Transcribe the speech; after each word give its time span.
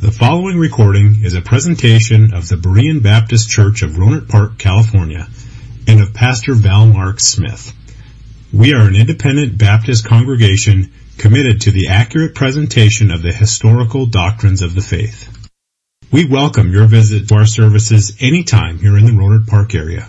The 0.00 0.10
following 0.10 0.58
recording 0.58 1.24
is 1.24 1.34
a 1.34 1.42
presentation 1.42 2.32
of 2.32 2.48
the 2.48 2.56
Berean 2.56 3.02
Baptist 3.02 3.50
Church 3.50 3.82
of 3.82 3.90
Rohnert 3.98 4.30
Park, 4.30 4.56
California, 4.56 5.28
and 5.86 6.00
of 6.00 6.14
Pastor 6.14 6.54
Val 6.54 6.86
Mark 6.86 7.20
Smith. 7.20 7.74
We 8.50 8.72
are 8.72 8.88
an 8.88 8.96
independent 8.96 9.58
Baptist 9.58 10.06
congregation 10.06 10.90
committed 11.18 11.60
to 11.60 11.70
the 11.70 11.88
accurate 11.88 12.34
presentation 12.34 13.10
of 13.10 13.20
the 13.20 13.30
historical 13.30 14.06
doctrines 14.06 14.62
of 14.62 14.74
the 14.74 14.80
faith. 14.80 15.28
We 16.10 16.24
welcome 16.24 16.72
your 16.72 16.86
visit 16.86 17.28
to 17.28 17.34
our 17.34 17.44
services 17.44 18.16
anytime 18.20 18.78
here 18.78 18.96
in 18.96 19.04
the 19.04 19.12
Rohnert 19.12 19.48
Park 19.48 19.74
area. 19.74 20.08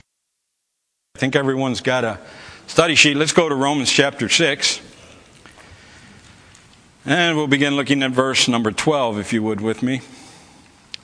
I 1.16 1.20
think 1.20 1.36
everyone's 1.36 1.82
got 1.82 2.06
a 2.06 2.18
study 2.66 2.96
sheet. 2.96 3.18
Let's 3.18 3.34
go 3.34 3.50
to 3.50 3.56
Romans 3.56 3.92
chapter 3.92 4.30
6. 4.30 4.91
And 7.04 7.36
we'll 7.36 7.48
begin 7.48 7.76
looking 7.76 8.04
at 8.04 8.12
verse 8.12 8.48
number 8.48 8.72
12, 8.72 9.18
if 9.18 9.34
you 9.34 9.42
would, 9.42 9.60
with 9.60 9.82
me. 9.82 10.02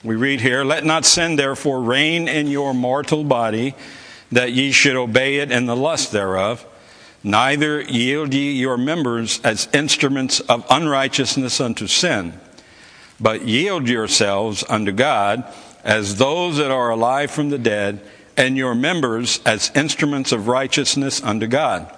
We 0.04 0.14
read 0.14 0.40
here, 0.40 0.62
Let 0.62 0.84
not 0.84 1.04
sin 1.04 1.34
therefore 1.34 1.82
reign 1.82 2.28
in 2.28 2.46
your 2.46 2.72
mortal 2.72 3.24
body, 3.24 3.74
that 4.30 4.52
ye 4.52 4.70
should 4.70 4.94
obey 4.94 5.38
it 5.38 5.50
in 5.50 5.66
the 5.66 5.74
lust 5.74 6.12
thereof. 6.12 6.64
Neither 7.24 7.80
yield 7.80 8.32
ye 8.32 8.52
your 8.52 8.76
members 8.76 9.40
as 9.42 9.68
instruments 9.74 10.38
of 10.38 10.64
unrighteousness 10.70 11.60
unto 11.60 11.88
sin, 11.88 12.34
but 13.18 13.42
yield 13.42 13.88
yourselves 13.88 14.62
unto 14.68 14.92
God 14.92 15.52
as 15.82 16.14
those 16.14 16.58
that 16.58 16.70
are 16.70 16.90
alive 16.90 17.32
from 17.32 17.50
the 17.50 17.58
dead, 17.58 18.00
and 18.36 18.56
your 18.56 18.76
members 18.76 19.40
as 19.44 19.72
instruments 19.74 20.30
of 20.30 20.46
righteousness 20.46 21.20
unto 21.24 21.48
God. 21.48 21.92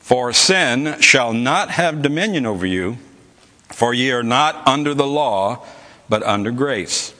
For 0.00 0.32
sin 0.32 1.00
shall 1.00 1.32
not 1.32 1.70
have 1.70 2.02
dominion 2.02 2.44
over 2.44 2.66
you, 2.66 2.98
for 3.72 3.94
ye 3.94 4.10
are 4.10 4.22
not 4.22 4.66
under 4.66 4.94
the 4.94 5.06
law, 5.06 5.64
but 6.08 6.22
under 6.22 6.50
grace. 6.50 7.14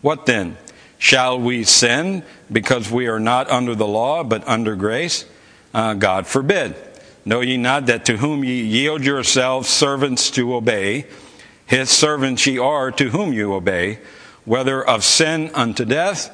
What 0.00 0.26
then? 0.26 0.56
Shall 0.98 1.38
we 1.38 1.64
sin 1.64 2.22
because 2.50 2.90
we 2.90 3.08
are 3.08 3.20
not 3.20 3.50
under 3.50 3.74
the 3.74 3.86
law, 3.86 4.24
but 4.24 4.46
under 4.48 4.76
grace? 4.76 5.26
Uh, 5.74 5.94
God 5.94 6.26
forbid. 6.26 6.76
Know 7.24 7.40
ye 7.40 7.56
not 7.56 7.86
that 7.86 8.04
to 8.06 8.18
whom 8.18 8.44
ye 8.44 8.62
yield 8.62 9.04
yourselves 9.04 9.68
servants 9.68 10.30
to 10.32 10.54
obey, 10.54 11.06
his 11.66 11.90
servants 11.90 12.46
ye 12.46 12.58
are 12.58 12.90
to 12.92 13.10
whom 13.10 13.32
you 13.32 13.54
obey, 13.54 13.98
whether 14.44 14.82
of 14.84 15.02
sin 15.02 15.50
unto 15.54 15.84
death, 15.84 16.30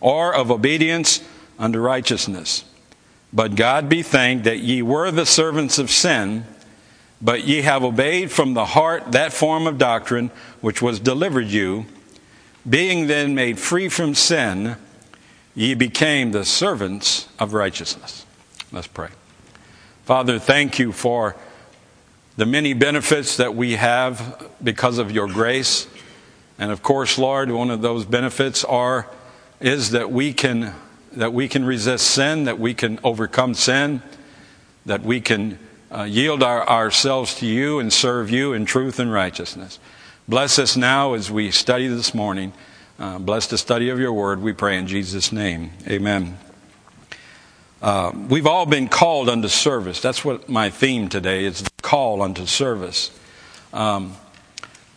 or 0.00 0.34
of 0.34 0.50
obedience 0.50 1.22
unto 1.58 1.78
righteousness? 1.78 2.64
But 3.32 3.54
God 3.54 3.88
be 3.88 4.02
thanked 4.02 4.44
that 4.44 4.60
ye 4.60 4.82
were 4.82 5.10
the 5.10 5.26
servants 5.26 5.78
of 5.78 5.90
sin, 5.90 6.44
but 7.20 7.46
ye 7.46 7.62
have 7.62 7.84
obeyed 7.84 8.30
from 8.30 8.54
the 8.54 8.64
heart 8.64 9.12
that 9.12 9.32
form 9.32 9.66
of 9.66 9.78
doctrine 9.78 10.30
which 10.60 10.80
was 10.80 11.00
delivered 11.00 11.46
you. 11.46 11.86
Being 12.68 13.06
then 13.06 13.34
made 13.34 13.58
free 13.58 13.88
from 13.88 14.14
sin, 14.14 14.76
ye 15.54 15.74
became 15.74 16.32
the 16.32 16.44
servants 16.44 17.28
of 17.38 17.52
righteousness. 17.52 18.24
Let's 18.72 18.86
pray. 18.86 19.08
Father, 20.04 20.38
thank 20.38 20.78
you 20.78 20.92
for 20.92 21.36
the 22.36 22.46
many 22.46 22.72
benefits 22.72 23.36
that 23.36 23.54
we 23.54 23.72
have 23.72 24.50
because 24.62 24.98
of 24.98 25.10
your 25.10 25.26
grace. 25.26 25.86
And 26.58 26.70
of 26.70 26.82
course, 26.82 27.18
Lord, 27.18 27.50
one 27.50 27.70
of 27.70 27.82
those 27.82 28.04
benefits 28.04 28.64
are 28.64 29.08
is 29.60 29.90
that 29.90 30.10
we 30.10 30.32
can 30.32 30.74
that 31.12 31.32
we 31.32 31.48
can 31.48 31.64
resist 31.64 32.06
sin, 32.06 32.44
that 32.44 32.58
we 32.58 32.72
can 32.72 33.00
overcome 33.02 33.52
sin, 33.52 34.00
that 34.86 35.02
we 35.02 35.20
can 35.20 35.58
uh, 35.90 36.04
yield 36.04 36.42
our, 36.42 36.68
ourselves 36.68 37.34
to 37.36 37.46
you 37.46 37.78
and 37.78 37.92
serve 37.92 38.30
you 38.30 38.52
in 38.52 38.64
truth 38.64 38.98
and 38.98 39.12
righteousness. 39.12 39.78
Bless 40.28 40.58
us 40.58 40.76
now 40.76 41.14
as 41.14 41.30
we 41.30 41.50
study 41.50 41.88
this 41.88 42.14
morning. 42.14 42.52
Uh, 42.98 43.18
bless 43.18 43.46
the 43.46 43.58
study 43.58 43.88
of 43.88 43.98
your 43.98 44.12
word, 44.12 44.42
we 44.42 44.52
pray 44.52 44.76
in 44.78 44.86
Jesus' 44.86 45.32
name. 45.32 45.70
Amen. 45.88 46.38
Uh, 47.82 48.12
we've 48.28 48.46
all 48.46 48.66
been 48.66 48.88
called 48.88 49.28
unto 49.30 49.48
service. 49.48 50.00
That's 50.00 50.22
what 50.22 50.48
my 50.48 50.68
theme 50.68 51.08
today 51.08 51.44
is 51.44 51.62
the 51.62 51.70
call 51.80 52.20
unto 52.20 52.44
service. 52.44 53.10
Um, 53.72 54.16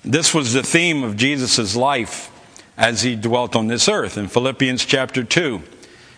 this 0.03 0.33
was 0.33 0.51
the 0.51 0.63
theme 0.63 1.03
of 1.03 1.15
Jesus' 1.15 1.77
life 1.77 2.29
as 2.77 3.03
he 3.03 3.15
dwelt 3.15 3.55
on 3.55 3.67
this 3.67 3.87
earth. 3.87 4.17
In 4.17 4.27
Philippians 4.27 4.83
chapter 4.83 5.23
2, 5.23 5.61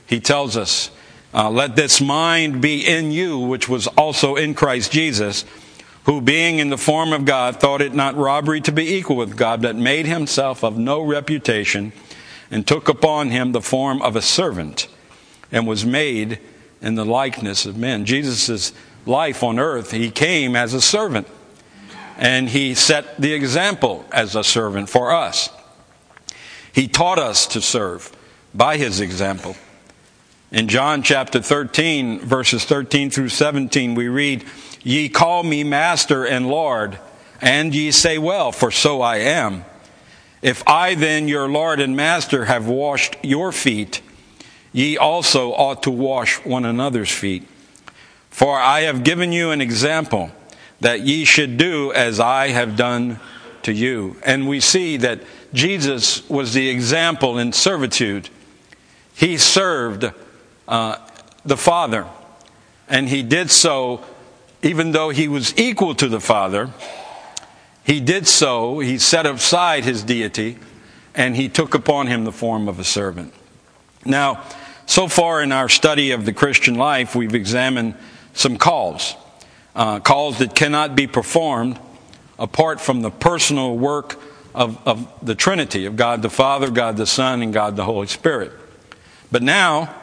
he 0.07 0.19
tells 0.19 0.57
us, 0.57 0.89
uh, 1.35 1.49
Let 1.49 1.75
this 1.75 1.99
mind 1.99 2.61
be 2.61 2.87
in 2.87 3.11
you, 3.11 3.37
which 3.37 3.67
was 3.67 3.87
also 3.87 4.35
in 4.35 4.53
Christ 4.53 4.91
Jesus, 4.91 5.43
who 6.05 6.21
being 6.21 6.59
in 6.59 6.69
the 6.69 6.77
form 6.77 7.11
of 7.11 7.25
God 7.25 7.59
thought 7.59 7.81
it 7.81 7.93
not 7.93 8.15
robbery 8.15 8.61
to 8.61 8.71
be 8.71 8.95
equal 8.95 9.17
with 9.17 9.35
God, 9.35 9.61
but 9.61 9.75
made 9.75 10.05
himself 10.05 10.63
of 10.63 10.77
no 10.77 11.01
reputation, 11.01 11.91
and 12.49 12.65
took 12.65 12.87
upon 12.87 13.31
him 13.31 13.51
the 13.51 13.61
form 13.61 14.01
of 14.01 14.15
a 14.15 14.21
servant, 14.21 14.87
and 15.51 15.67
was 15.67 15.85
made 15.85 16.39
in 16.81 16.95
the 16.95 17.05
likeness 17.05 17.65
of 17.65 17.75
men. 17.75 18.05
Jesus' 18.05 18.71
life 19.05 19.43
on 19.43 19.59
earth, 19.59 19.91
he 19.91 20.09
came 20.09 20.55
as 20.55 20.73
a 20.73 20.81
servant, 20.81 21.27
and 22.17 22.49
he 22.49 22.73
set 22.73 23.19
the 23.19 23.33
example 23.33 24.05
as 24.11 24.35
a 24.35 24.43
servant 24.43 24.89
for 24.89 25.11
us. 25.11 25.49
He 26.71 26.87
taught 26.87 27.19
us 27.19 27.47
to 27.47 27.61
serve 27.61 28.15
by 28.53 28.77
his 28.77 29.01
example. 29.01 29.55
In 30.51 30.67
John 30.67 31.01
chapter 31.01 31.41
13, 31.41 32.19
verses 32.19 32.65
13 32.65 33.09
through 33.09 33.29
17, 33.29 33.95
we 33.95 34.07
read, 34.07 34.45
Ye 34.83 35.09
call 35.09 35.41
me 35.41 35.63
Master 35.63 36.23
and 36.23 36.47
Lord, 36.47 36.99
and 37.41 37.73
ye 37.73 37.89
say, 37.89 38.19
Well, 38.19 38.51
for 38.51 38.69
so 38.69 39.01
I 39.01 39.17
am. 39.17 39.65
If 40.43 40.65
I 40.67 40.93
then, 40.93 41.27
your 41.27 41.49
Lord 41.49 41.79
and 41.79 41.95
Master, 41.95 42.45
have 42.45 42.67
washed 42.67 43.17
your 43.23 43.51
feet, 43.51 44.01
ye 44.71 44.97
also 44.97 45.51
ought 45.51 45.81
to 45.83 45.91
wash 45.91 46.35
one 46.45 46.63
another's 46.63 47.11
feet. 47.11 47.47
For 48.29 48.59
I 48.59 48.81
have 48.81 49.03
given 49.03 49.31
you 49.31 49.49
an 49.49 49.61
example 49.61 50.29
that 50.79 51.01
ye 51.01 51.25
should 51.25 51.57
do 51.57 51.91
as 51.91 52.19
I 52.19 52.49
have 52.49 52.75
done 52.75 53.19
to 53.63 53.73
you. 53.73 54.17
And 54.23 54.47
we 54.47 54.59
see 54.59 54.97
that 54.97 55.21
Jesus 55.53 56.29
was 56.29 56.53
the 56.53 56.69
example 56.69 57.39
in 57.39 57.51
servitude. 57.51 58.29
He 59.15 59.37
served 59.37 60.11
uh, 60.67 60.97
the 61.45 61.57
Father. 61.57 62.05
And 62.87 63.09
he 63.09 63.23
did 63.23 63.49
so, 63.49 64.03
even 64.61 64.91
though 64.91 65.09
he 65.09 65.27
was 65.27 65.57
equal 65.57 65.95
to 65.95 66.07
the 66.07 66.19
Father, 66.19 66.71
he 67.83 67.99
did 67.99 68.27
so, 68.27 68.79
he 68.79 68.97
set 68.97 69.25
aside 69.25 69.83
his 69.83 70.03
deity, 70.03 70.57
and 71.13 71.35
he 71.35 71.49
took 71.49 71.75
upon 71.75 72.07
him 72.07 72.23
the 72.23 72.31
form 72.31 72.67
of 72.67 72.79
a 72.79 72.83
servant. 72.83 73.33
Now, 74.03 74.43
so 74.87 75.07
far 75.07 75.41
in 75.41 75.51
our 75.51 75.69
study 75.69 76.11
of 76.11 76.25
the 76.25 76.33
Christian 76.33 76.75
life, 76.75 77.15
we've 77.15 77.35
examined 77.35 77.95
some 78.33 78.57
calls, 78.57 79.15
uh, 79.75 79.99
calls 79.99 80.39
that 80.39 80.55
cannot 80.55 80.95
be 80.95 81.07
performed 81.07 81.79
apart 82.37 82.81
from 82.81 83.01
the 83.01 83.11
personal 83.11 83.77
work 83.77 84.19
of, 84.53 84.79
of 84.87 85.07
the 85.21 85.35
Trinity, 85.35 85.85
of 85.85 85.95
God 85.95 86.21
the 86.21 86.29
Father, 86.29 86.69
God 86.69 86.97
the 86.97 87.05
Son, 87.05 87.41
and 87.41 87.53
God 87.53 87.75
the 87.75 87.83
Holy 87.83 88.07
Spirit. 88.07 88.51
But 89.31 89.41
now, 89.41 89.93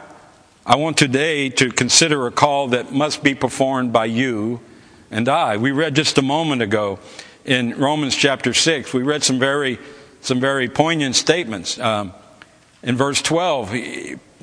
I 0.65 0.77
want 0.77 0.97
today 0.97 1.49
to 1.49 1.71
consider 1.71 2.25
a 2.25 2.31
call 2.31 2.69
that 2.69 2.93
must 2.93 3.21
be 3.21 3.35
performed 3.35 3.91
by 3.91 4.05
you 4.05 4.61
and 5.11 5.27
I. 5.27 5.57
We 5.57 5.71
read 5.71 5.93
just 5.93 6.17
a 6.17 6.21
moment 6.21 6.61
ago 6.61 6.99
in 7.43 7.77
Romans 7.77 8.15
chapter 8.15 8.53
6, 8.53 8.93
we 8.93 9.03
read 9.03 9.23
some 9.23 9.39
very, 9.39 9.77
some 10.21 10.39
very 10.39 10.69
poignant 10.69 11.17
statements. 11.17 11.77
Um, 11.77 12.13
in 12.81 12.95
verse 12.95 13.21
12, 13.21 13.75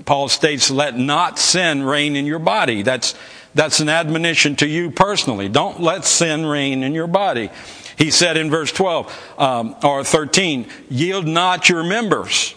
Paul 0.04 0.28
states, 0.28 0.70
Let 0.70 0.98
not 0.98 1.38
sin 1.38 1.84
reign 1.84 2.16
in 2.16 2.26
your 2.26 2.38
body. 2.38 2.82
That's, 2.82 3.14
that's 3.54 3.80
an 3.80 3.88
admonition 3.88 4.56
to 4.56 4.66
you 4.66 4.90
personally. 4.90 5.48
Don't 5.48 5.80
let 5.80 6.04
sin 6.04 6.44
reign 6.44 6.82
in 6.82 6.92
your 6.92 7.06
body. 7.06 7.48
He 7.96 8.10
said 8.10 8.36
in 8.36 8.50
verse 8.50 8.72
12 8.72 9.34
um, 9.38 9.76
or 9.82 10.04
13, 10.04 10.68
Yield 10.90 11.26
not 11.26 11.70
your 11.70 11.82
members. 11.82 12.54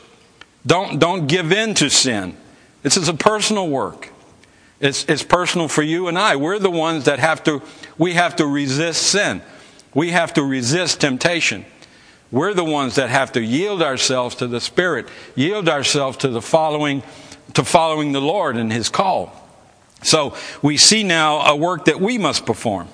Don't, 0.66 1.00
don't 1.00 1.28
give 1.28 1.54
in 1.54 1.76
to 1.76 1.90
sin. 1.90 2.36
This 2.84 2.98
is 2.98 3.08
a 3.08 3.14
personal 3.14 3.68
work. 3.70 4.10
It's, 4.80 5.06
it's 5.06 5.24
personal 5.24 5.70
for 5.70 5.82
you 5.82 6.10
and 6.10 6.20
I. 6.20 6.36
We're 6.36 6.60
the 6.60 6.70
ones 6.70 7.06
that 7.06 7.20
have 7.20 7.44
to, 7.46 7.62
we 7.98 8.14
have 8.14 8.36
to 8.36 8.46
resist 8.46 9.02
sin. 9.02 9.42
We 9.94 10.12
have 10.12 10.34
to 10.34 10.44
resist 10.44 11.02
temptation. 11.02 11.66
We're 12.32 12.54
the 12.54 12.66
ones 12.66 12.96
that 12.96 13.10
have 13.10 13.32
to 13.34 13.42
yield 13.42 13.82
ourselves 13.82 14.36
to 14.36 14.48
the 14.48 14.60
Spirit, 14.60 15.08
yield 15.36 15.70
ourselves 15.70 16.18
to 16.18 16.28
the 16.28 16.42
following, 16.42 17.04
to 17.54 17.64
following 17.64 18.12
the 18.12 18.22
Lord 18.22 18.58
and 18.58 18.74
His 18.74 18.90
call. 18.90 19.40
So 20.02 20.36
we 20.62 20.76
see 20.78 21.04
now 21.04 21.42
a 21.42 21.56
work 21.56 21.86
that 21.86 22.02
we 22.02 22.18
must 22.18 22.46
perform. 22.46 22.90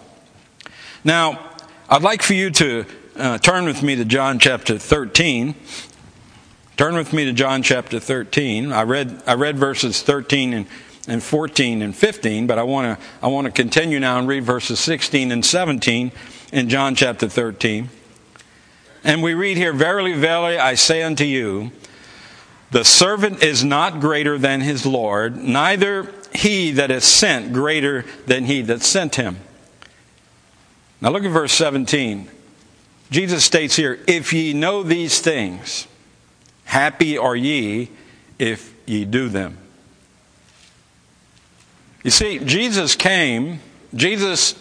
Now, 1.04 1.54
I'd 1.90 2.04
like 2.04 2.22
for 2.22 2.34
you 2.34 2.52
to 2.52 2.86
uh, 3.16 3.38
turn 3.40 3.66
with 3.66 3.82
me 3.82 3.96
to 3.96 4.06
John 4.06 4.38
chapter 4.38 4.78
13. 4.78 5.56
Turn 6.80 6.96
with 6.96 7.12
me 7.12 7.26
to 7.26 7.34
John 7.34 7.62
chapter 7.62 8.00
13. 8.00 8.72
I 8.72 8.84
read, 8.84 9.22
I 9.28 9.34
read 9.34 9.58
verses 9.58 10.02
13 10.02 10.54
and, 10.54 10.66
and 11.10 11.22
14 11.22 11.82
and 11.82 11.94
15, 11.94 12.48
but 12.48 12.58
I 12.58 12.64
want 12.64 12.98
to 12.98 13.06
I 13.22 13.28
want 13.28 13.48
to 13.48 13.52
continue 13.52 14.00
now 14.00 14.18
and 14.18 14.30
read 14.30 14.46
verses 14.46 14.80
16 14.80 15.34
and 15.34 15.44
17 15.44 16.14
in 16.54 16.70
John 16.70 16.96
chapter 16.96 17.28
13. 17.28 17.90
And 19.04 19.22
we 19.22 19.34
read 19.34 19.58
here, 19.58 19.74
Verily, 19.74 20.14
verily, 20.14 20.58
I 20.58 20.76
say 20.76 21.04
unto 21.04 21.26
you, 21.26 21.74
the 22.72 22.86
servant 22.86 23.44
is 23.44 23.62
not 23.62 24.00
greater 24.00 24.38
than 24.38 24.62
his 24.62 24.86
Lord, 24.86 25.36
neither 25.36 26.10
he 26.34 26.72
that 26.72 26.92
is 26.92 27.04
sent 27.04 27.52
greater 27.52 28.06
than 28.26 28.46
he 28.46 28.62
that 28.62 28.84
sent 28.84 29.16
him. 29.16 29.40
Now 31.02 31.10
look 31.10 31.26
at 31.26 31.32
verse 31.32 31.52
17. 31.52 32.32
Jesus 33.12 33.44
states 33.44 33.76
here, 33.76 34.00
If 34.08 34.32
ye 34.32 34.54
know 34.54 34.82
these 34.82 35.20
things, 35.20 35.86
happy 36.70 37.18
are 37.18 37.36
ye 37.36 37.90
if 38.38 38.72
ye 38.86 39.04
do 39.04 39.28
them. 39.28 39.58
You 42.04 42.12
see, 42.12 42.38
Jesus 42.38 42.96
came, 42.96 43.60
Jesus, 43.96 44.54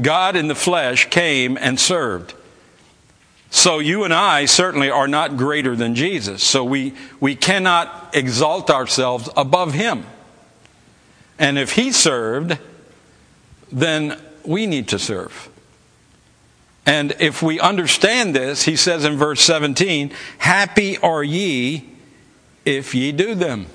God 0.00 0.36
in 0.36 0.46
the 0.46 0.54
flesh, 0.54 1.10
came 1.10 1.58
and 1.60 1.80
served. 1.80 2.32
So 3.50 3.80
you 3.80 4.04
and 4.04 4.14
I 4.14 4.44
certainly 4.44 4.88
are 4.88 5.08
not 5.08 5.36
greater 5.36 5.74
than 5.74 5.96
Jesus. 5.96 6.44
So 6.44 6.62
we, 6.64 6.94
we 7.18 7.34
cannot 7.34 8.14
exalt 8.14 8.70
ourselves 8.70 9.28
above 9.36 9.74
him. 9.74 10.06
And 11.40 11.58
if 11.58 11.72
he 11.72 11.90
served, 11.90 12.56
then 13.72 14.16
we 14.44 14.66
need 14.66 14.88
to 14.88 14.98
serve. 15.00 15.48
And 16.86 17.16
if 17.18 17.42
we 17.42 17.58
understand 17.58 18.34
this, 18.34 18.62
he 18.62 18.76
says 18.76 19.04
in 19.04 19.16
verse 19.16 19.42
17, 19.42 20.12
Happy 20.38 20.96
are 20.98 21.24
ye 21.24 21.90
if 22.64 22.94
ye 22.94 23.10
do 23.10 23.34
them. 23.34 23.66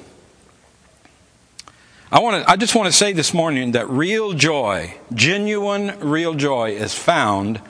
I, 2.10 2.20
want 2.20 2.44
to, 2.44 2.50
I 2.50 2.56
just 2.56 2.74
want 2.74 2.88
to 2.88 2.94
say 2.94 3.12
this 3.12 3.34
morning 3.34 3.74
that 3.74 3.90
real 3.90 4.32
joy, 4.32 4.96
genuine 5.14 6.00
real 6.00 6.34
joy, 6.34 6.72
is 6.72 6.94
found 6.94 7.62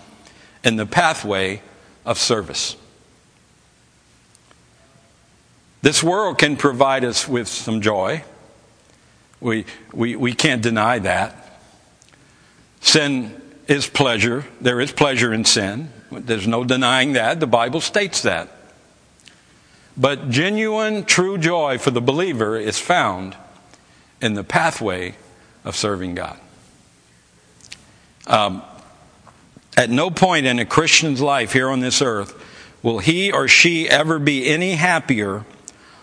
in 0.63 0.75
the 0.75 0.85
pathway 0.85 1.61
of 2.05 2.19
service. 2.19 2.75
This 5.81 6.03
world 6.03 6.37
can 6.37 6.55
provide 6.55 7.03
us 7.03 7.27
with 7.27 7.47
some 7.47 7.81
joy. 7.81 8.23
We, 9.39 9.65
we, 9.91 10.15
we 10.15 10.33
can't 10.33 10.61
deny 10.61 10.99
that. 10.99 11.59
Sin 12.81 13.41
is 13.71 13.87
pleasure. 13.87 14.43
There 14.59 14.81
is 14.81 14.91
pleasure 14.91 15.33
in 15.33 15.45
sin. 15.45 15.89
There's 16.11 16.45
no 16.45 16.65
denying 16.65 17.13
that. 17.13 17.39
The 17.39 17.47
Bible 17.47 17.79
states 17.79 18.23
that. 18.23 18.49
But 19.95 20.29
genuine, 20.29 21.05
true 21.05 21.37
joy 21.37 21.77
for 21.77 21.89
the 21.89 22.01
believer 22.01 22.57
is 22.57 22.77
found 22.77 23.35
in 24.21 24.33
the 24.33 24.43
pathway 24.43 25.15
of 25.63 25.77
serving 25.77 26.15
God. 26.15 26.37
Um, 28.27 28.61
at 29.77 29.89
no 29.89 30.09
point 30.09 30.45
in 30.45 30.59
a 30.59 30.65
Christian's 30.65 31.21
life 31.21 31.53
here 31.53 31.69
on 31.69 31.79
this 31.79 32.01
earth 32.01 32.37
will 32.83 32.99
he 32.99 33.31
or 33.31 33.47
she 33.47 33.89
ever 33.89 34.19
be 34.19 34.47
any 34.47 34.73
happier 34.73 35.45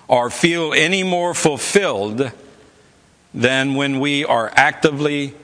or 0.06 0.30
feel 0.30 0.72
any 0.72 1.02
more 1.02 1.34
fulfilled 1.34 2.32
than 3.34 3.74
when 3.74 4.00
we 4.00 4.24
are 4.24 4.50
actively 4.56 5.34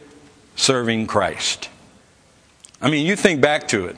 serving 0.57 1.07
Christ. 1.07 1.69
I 2.81 2.91
mean, 2.91 3.07
you 3.07 3.17
think 3.17 3.41
back 3.41 3.69
to 3.69 3.87
it. 3.87 3.97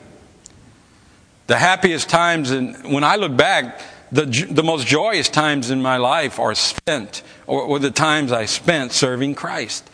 The 1.47 1.57
happiest 1.57 2.09
times, 2.09 2.51
and 2.51 2.93
when 2.93 3.05
I 3.05 3.17
look 3.17 3.37
back, 3.37 3.81
the, 4.13 4.25
the 4.25 4.63
most 4.63 4.87
joyous 4.87 5.29
times 5.29 5.71
in 5.71 5.83
my 5.83 5.97
life 5.97 6.39
are 6.39 6.55
spent, 6.55 7.23
or, 7.47 7.63
or 7.63 7.79
the 7.79 7.91
times 7.91 8.33
I 8.33 8.47
spent 8.47 8.93
serving 8.93 9.35
Christ 9.35 9.89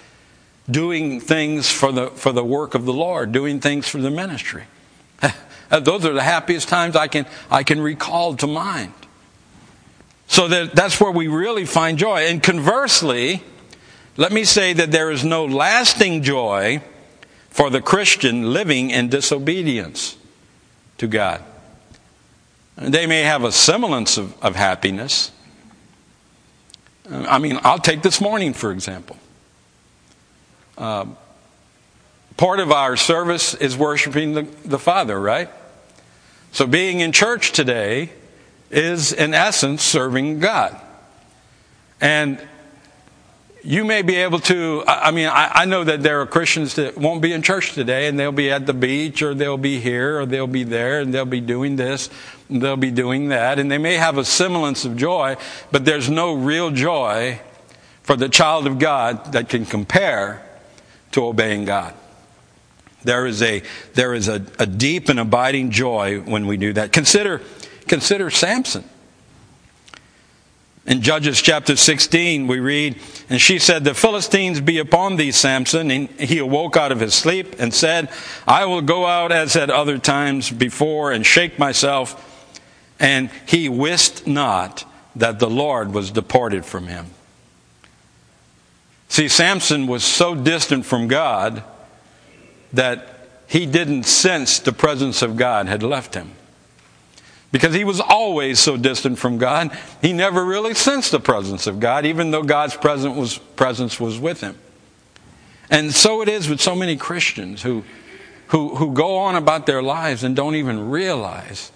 doing 0.71 1.21
things 1.21 1.71
for 1.71 1.93
the, 1.93 2.09
for 2.09 2.33
the 2.33 2.45
work 2.45 2.75
of 2.75 2.85
the 2.85 2.93
Lord, 2.93 3.33
doing 3.33 3.61
things 3.61 3.89
for 3.89 3.99
the 3.99 4.11
ministry. 4.11 4.65
Those 5.71 6.05
are 6.05 6.13
the 6.13 6.23
happiest 6.23 6.69
times 6.69 6.97
I 6.97 7.09
can, 7.09 7.27
I 7.51 7.63
can 7.63 7.81
recall 7.81 8.37
to 8.37 8.47
mind. 8.47 8.93
So 10.27 10.49
that, 10.49 10.75
that's 10.75 11.01
where 11.01 11.11
we 11.11 11.29
really 11.29 11.67
find 11.67 11.99
joy. 11.99 12.27
And 12.27 12.43
conversely, 12.43 13.43
let 14.17 14.33
me 14.33 14.45
say 14.45 14.73
that 14.73 14.91
there 14.91 15.11
is 15.11 15.25
no 15.25 15.45
lasting 15.45 16.23
joy 16.23 16.83
for 17.53 17.69
the 17.69 17.83
Christian 17.83 18.53
living 18.53 18.91
in 18.91 19.09
disobedience 19.09 20.17
to 20.97 21.07
God. 21.07 21.43
They 22.77 23.07
may 23.07 23.23
have 23.23 23.45
a 23.45 23.53
semblance 23.53 24.17
of, 24.17 24.43
of 24.43 24.57
happiness. 24.57 25.31
I 27.11 27.39
mean, 27.39 27.61
I'll 27.63 27.79
take 27.79 28.01
this 28.01 28.23
morning, 28.23 28.55
for 28.55 28.73
example. 28.73 29.19
Uh, 30.79 31.05
part 32.39 32.59
of 32.59 32.73
our 32.73 32.97
service 32.97 33.53
is 33.55 33.77
worshiping 33.77 34.33
the, 34.33 34.43
the 34.65 34.79
Father, 34.79 35.21
right? 35.21 35.51
So 36.53 36.67
being 36.67 37.01
in 37.01 37.13
church 37.13 37.53
today 37.53 38.11
is, 38.71 39.13
in 39.13 39.35
essence, 39.35 39.83
serving 39.83 40.39
God. 40.41 40.81
And 42.01 42.41
you 43.65 43.85
may 43.85 44.03
be 44.03 44.17
able 44.17 44.41
to, 44.41 44.83
I 44.89 45.13
mean, 45.13 45.29
I, 45.29 45.51
I, 45.55 45.65
know 45.67 45.85
that 45.85 46.03
there 46.03 46.21
are 46.21 46.27
Christians 46.27 46.75
that 46.75 46.99
won't 46.99 47.23
be 47.23 47.33
in 47.33 47.43
church 47.43 47.75
today 47.75 48.09
and 48.09 48.19
they'll 48.19 48.33
be 48.33 48.51
at 48.51 48.67
the 48.67 48.75
beach 48.75 49.23
or 49.23 49.35
they'll 49.35 49.57
be 49.57 49.79
here 49.79 50.19
or 50.19 50.27
they'll 50.27 50.49
be 50.49 50.65
there 50.65 51.01
and 51.01 51.15
they'll 51.15 51.25
be 51.25 51.41
doing 51.41 51.77
this 51.77 52.11
and 52.49 52.61
they'll 52.61 52.77
be 52.77 52.91
doing 52.91 53.29
that. 53.29 53.61
And 53.61 53.71
they 53.71 53.79
may 53.79 53.95
have 53.95 54.19
a 54.19 54.25
semblance 54.25 54.85
of 54.85 54.97
joy, 54.97 55.37
but 55.71 55.85
there's 55.85 56.11
no 56.11 56.35
real 56.35 56.71
joy 56.71 57.41
for 58.03 58.17
the 58.17 58.29
child 58.29 58.67
of 58.67 58.81
God 58.81 59.33
that 59.33 59.49
can 59.49 59.65
compare 59.65 60.45
to 61.13 61.25
obeying 61.25 61.65
God. 61.65 61.95
There 63.05 63.27
is 63.27 63.43
a, 63.43 63.63
there 63.95 64.13
is 64.13 64.27
a, 64.29 64.45
a 64.59 64.67
deep 64.67 65.09
and 65.09 65.21
abiding 65.21 65.71
joy 65.71 66.21
when 66.21 66.49
we 66.49 66.57
do 66.57 66.73
that. 66.73 66.93
Consider, 66.93 67.43
consider 67.87 68.29
Samson. 68.31 68.85
In 70.85 71.01
Judges 71.01 71.41
chapter 71.41 71.77
16, 71.77 72.49
we 72.49 72.59
read, 72.59 73.01
And 73.29 73.41
she 73.41 73.61
said, 73.61 73.85
The 73.85 73.95
Philistines 73.95 74.61
be 74.61 74.79
upon 74.79 75.17
thee, 75.17 75.31
Samson. 75.31 75.91
And 75.93 76.09
he 76.11 76.39
awoke 76.39 76.77
out 76.77 76.91
of 76.91 76.99
his 76.99 77.15
sleep 77.15 77.55
and 77.61 77.73
said, 77.73 78.09
I 78.49 78.65
will 78.67 78.83
go 78.83 79.07
out 79.07 79.31
as 79.31 79.55
at 79.55 79.71
other 79.71 79.99
times 79.99 80.51
before 80.51 81.13
and 81.13 81.25
shake 81.25 81.59
myself. 81.59 82.29
And 82.99 83.31
he 83.47 83.69
wist 83.69 84.27
not 84.27 84.85
that 85.15 85.39
the 85.39 85.51
Lord 85.51 85.95
was 85.95 86.11
departed 86.11 86.65
from 86.65 86.89
him. 86.89 87.07
See, 89.09 89.29
Samson 89.29 89.87
was 89.87 90.03
so 90.03 90.35
distant 90.35 90.85
from 90.85 91.07
God 91.07 91.63
that 92.73 93.29
he 93.47 93.67
didn't 93.67 94.05
sense 94.05 94.59
the 94.59 94.73
presence 94.73 95.23
of 95.23 95.37
God 95.37 95.69
had 95.69 95.83
left 95.83 96.15
him. 96.15 96.33
Because 97.53 97.75
he 97.75 97.85
was 97.85 98.01
always 98.01 98.59
so 98.59 98.79
distant 98.79 99.19
from 99.19 99.37
God, 99.37 99.79
he 100.01 100.15
never 100.15 100.45
really 100.45 100.73
sensed 100.73 101.13
the 101.13 101.21
presence 101.21 101.67
of 101.67 101.79
God, 101.79 102.07
even 102.07 102.31
though 102.31 102.43
God's 102.43 102.75
presence 102.75 103.15
was, 103.15 103.39
presence 103.39 104.01
was 104.01 104.19
with 104.19 104.41
him. 104.41 104.59
And 105.71 105.95
so 105.95 106.23
it 106.23 106.29
is 106.29 106.49
with 106.49 106.61
so 106.61 106.75
many 106.75 106.97
Christians 106.97 107.63
who, 107.63 107.85
who, 108.49 108.75
who 108.77 108.95
go 108.95 109.19
on 109.19 109.37
about 109.37 109.67
their 109.67 109.83
lives 109.83 110.25
and 110.25 110.35
don't 110.35 110.55
even 110.55 110.91
realize 110.91 111.71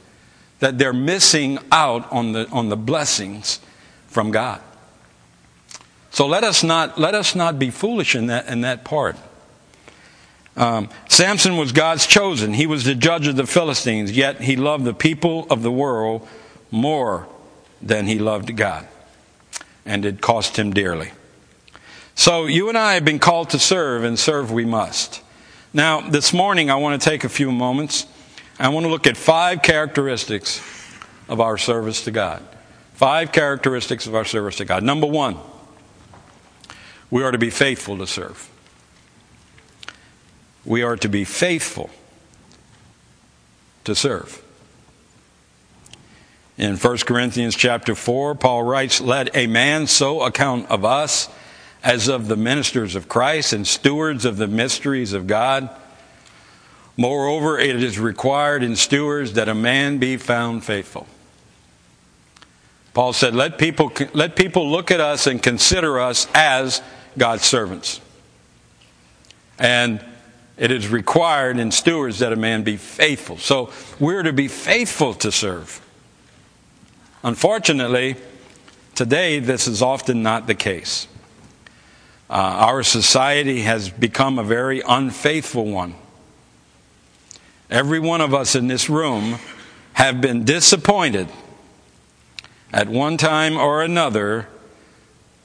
that 0.61 0.78
they're 0.78 0.95
missing 0.95 1.59
out 1.71 2.11
on 2.11 2.33
the, 2.33 2.49
on 2.49 2.71
the 2.71 2.76
blessings 2.76 3.61
from 4.06 4.30
God. 4.30 4.62
So 6.11 6.26
let 6.26 6.42
us 6.42 6.64
not, 6.64 6.99
let 6.99 7.14
us 7.14 7.35
not 7.35 7.59
be 7.59 7.71
foolish 7.71 8.14
in 8.14 8.28
that, 8.28 8.49
in 8.49 8.62
that 8.62 8.83
part. 8.83 9.16
Um, 10.56 10.88
Samson 11.08 11.56
was 11.56 11.72
God's 11.72 12.06
chosen. 12.06 12.54
He 12.54 12.66
was 12.66 12.84
the 12.84 12.94
judge 12.94 13.26
of 13.26 13.36
the 13.36 13.46
Philistines, 13.46 14.12
yet 14.12 14.40
he 14.40 14.56
loved 14.56 14.84
the 14.84 14.94
people 14.94 15.46
of 15.50 15.62
the 15.62 15.70
world 15.70 16.26
more 16.70 17.28
than 17.82 18.06
he 18.06 18.18
loved 18.18 18.56
God. 18.56 18.88
And 19.84 20.04
it 20.04 20.20
cost 20.20 20.58
him 20.58 20.72
dearly. 20.72 21.12
So 22.14 22.46
you 22.46 22.70
and 22.70 22.78
I 22.78 22.94
have 22.94 23.04
been 23.04 23.18
called 23.18 23.50
to 23.50 23.58
serve, 23.58 24.02
and 24.02 24.18
serve 24.18 24.50
we 24.50 24.64
must. 24.64 25.22
Now, 25.75 26.00
this 26.00 26.32
morning 26.32 26.70
I 26.70 26.76
want 26.76 27.00
to 27.00 27.08
take 27.08 27.25
a 27.25 27.28
few 27.28 27.52
moments. 27.52 28.06
I 28.58 28.70
want 28.70 28.86
to 28.86 28.90
look 28.90 29.06
at 29.06 29.18
five 29.18 29.62
characteristics 29.62 30.62
of 31.28 31.40
our 31.40 31.58
service 31.58 32.04
to 32.04 32.10
God. 32.10 32.42
Five 32.94 33.30
characteristics 33.30 34.06
of 34.06 34.14
our 34.14 34.25
service 34.25 34.56
to 34.56 34.64
God. 34.64 34.82
Number 34.82 35.06
one, 35.06 35.36
we 37.10 37.22
are 37.22 37.30
to 37.30 37.38
be 37.38 37.50
faithful 37.50 37.98
to 37.98 38.06
serve. 38.06 38.50
We 40.66 40.82
are 40.82 40.96
to 40.96 41.08
be 41.08 41.25
faithful 41.25 41.88
to 43.85 43.94
serve. 43.94 44.42
In 46.58 46.76
1 46.76 46.99
Corinthians 46.99 47.54
chapter 47.54 47.94
4, 47.94 48.35
Paul 48.35 48.64
writes, 48.64 49.00
Let 49.00 49.35
a 49.37 49.46
man 49.46 49.87
so 49.87 50.23
account 50.23 50.68
of 50.70 50.85
us 50.85 51.28
as 51.85 52.08
of 52.08 52.26
the 52.26 52.37
ministers 52.37 52.96
of 52.96 53.08
Christ 53.08 53.52
and 53.52 53.64
stewards 53.66 54.25
of 54.25 54.38
the 54.38 54.49
mysteries 54.49 55.12
of 55.12 55.28
God. 55.28 55.70
Moreover, 56.96 57.58
it 57.58 57.82
is 57.82 57.99
required 57.99 58.62
in 58.62 58.75
stewards 58.75 59.35
that 59.35 59.49
a 59.49 59.54
man 59.54 59.99
be 59.99 60.16
found 60.16 60.64
faithful. 60.64 61.06
Paul 62.92 63.12
said, 63.12 63.35
let 63.35 63.58
people, 63.58 63.92
let 64.14 64.35
people 64.35 64.70
look 64.70 64.90
at 64.90 65.00
us 65.00 65.26
and 65.26 65.42
consider 65.42 66.00
us 66.00 66.26
as 66.35 66.80
God's 67.18 67.44
servants. 67.44 68.00
And 69.58 70.02
It 70.56 70.70
is 70.70 70.88
required 70.88 71.58
in 71.58 71.70
stewards 71.70 72.20
that 72.20 72.32
a 72.32 72.36
man 72.36 72.62
be 72.62 72.76
faithful. 72.76 73.36
So 73.36 73.70
we're 74.00 74.22
to 74.22 74.32
be 74.32 74.48
faithful 74.48 75.12
to 75.14 75.30
serve. 75.30 75.80
Unfortunately, 77.22 78.16
today 78.94 79.38
this 79.38 79.66
is 79.66 79.82
often 79.82 80.22
not 80.22 80.46
the 80.46 80.54
case. 80.54 81.08
Uh, 82.28 82.34
our 82.34 82.82
society 82.82 83.62
has 83.62 83.90
become 83.90 84.38
a 84.38 84.44
very 84.44 84.80
unfaithful 84.80 85.66
one. 85.66 85.94
Every 87.68 88.00
one 88.00 88.20
of 88.20 88.32
us 88.32 88.54
in 88.54 88.68
this 88.68 88.88
room 88.88 89.38
have 89.92 90.20
been 90.20 90.44
disappointed 90.44 91.28
at 92.72 92.88
one 92.88 93.16
time 93.16 93.56
or 93.56 93.82
another 93.82 94.48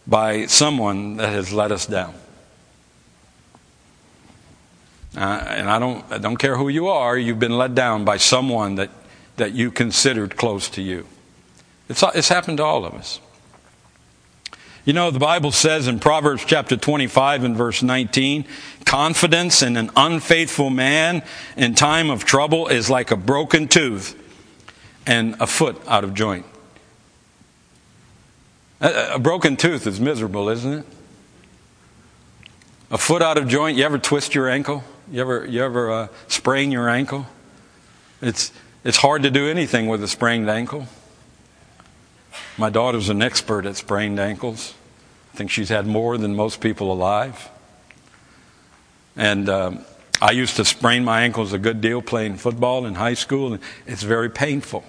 by 0.08 0.46
someone 0.46 1.18
that 1.18 1.30
has 1.30 1.51
let 1.51 1.72
us 1.72 1.86
down. 1.86 2.13
Uh, 5.15 5.20
and 5.20 5.70
I 5.70 5.77
don't, 5.77 6.06
I 6.12 6.18
don't 6.18 6.38
care 6.38 6.56
who 6.56 6.70
you 6.70 6.88
are, 6.88 7.18
you've 7.18 7.39
been 7.39 7.58
let 7.58 7.75
down 7.75 8.06
by 8.06 8.18
someone 8.18 8.75
that, 8.75 8.89
that 9.38 9.53
you 9.53 9.72
considered 9.72 10.38
close 10.38 10.70
to 10.70 10.82
you. 10.82 11.06
It's, 11.89 12.01
it's 12.15 12.30
happened 12.30 12.58
to 12.58 12.63
all 12.63 12.86
of 12.86 12.94
us. 12.94 13.20
You 14.86 14.94
know, 14.94 15.12
the 15.12 15.20
Bible 15.20 15.51
says 15.51 15.88
in 15.88 16.00
Proverbs 16.00 16.44
chapter 16.46 16.75
25 16.75 17.44
and 17.44 17.56
verse 17.56 17.84
19, 17.84 18.46
confidence 18.86 19.62
in 19.62 19.77
an 19.77 19.91
unfaithful 19.96 20.70
man 20.70 21.24
in 21.56 21.75
time 21.75 22.10
of 22.10 22.25
trouble 22.25 22.68
is 22.68 22.89
like 22.89 23.12
a 23.12 23.15
broken 23.15 23.68
tooth 23.68 24.18
and 25.06 25.36
a 25.39 25.46
foot 25.46 25.80
out 25.88 26.03
of 26.03 26.13
joint. 26.13 26.46
A, 28.80 29.15
a 29.15 29.20
broken 29.20 29.56
tooth 29.56 29.86
is 29.86 30.00
miserable, 30.00 30.50
isn't 30.50 30.74
it? 30.80 30.86
A 32.89 32.98
foot 32.98 33.22
out 33.22 33.38
of 33.38 33.48
joint. 33.48 33.77
You 33.77 33.86
ever 33.86 34.00
twist 34.00 34.34
your 34.34 34.50
ankle? 34.50 34.84
You 35.12 35.20
ever, 35.20 35.46
you 35.46 35.62
ever 35.62 35.91
uh, 35.91 36.08
sprain 36.30 36.72
your 36.72 36.88
ankle? 36.88 37.27
It's, 38.22 38.53
it's 38.86 38.96
hard 38.96 39.24
to 39.24 39.30
do 39.30 39.50
anything 39.50 39.88
with 39.88 40.01
a 40.01 40.08
sprained 40.08 40.50
ankle. 40.50 40.88
My 42.58 42.70
daughter's 42.70 43.10
an 43.10 43.22
expert 43.22 43.65
at 43.65 43.75
sprained 43.75 44.22
ankles. 44.22 44.74
I 45.34 45.38
think 45.38 45.51
she's 45.51 45.68
had 45.68 45.86
more 45.86 46.18
than 46.18 46.34
most 46.34 46.62
people 46.62 46.94
alive. 46.94 47.50
And 49.18 49.50
um, 49.50 49.86
I 50.22 50.32
used 50.32 50.56
to 50.56 50.63
sprain 50.63 51.03
my 51.03 51.24
ankles 51.24 51.51
a 51.51 51.60
good 51.60 51.82
deal 51.82 52.01
playing 52.01 52.38
football 52.38 52.86
in 52.86 52.96
high 52.96 53.15
school, 53.15 53.53
and 53.53 53.62
it's 53.86 54.03
very 54.03 54.30
painful. 54.30 54.86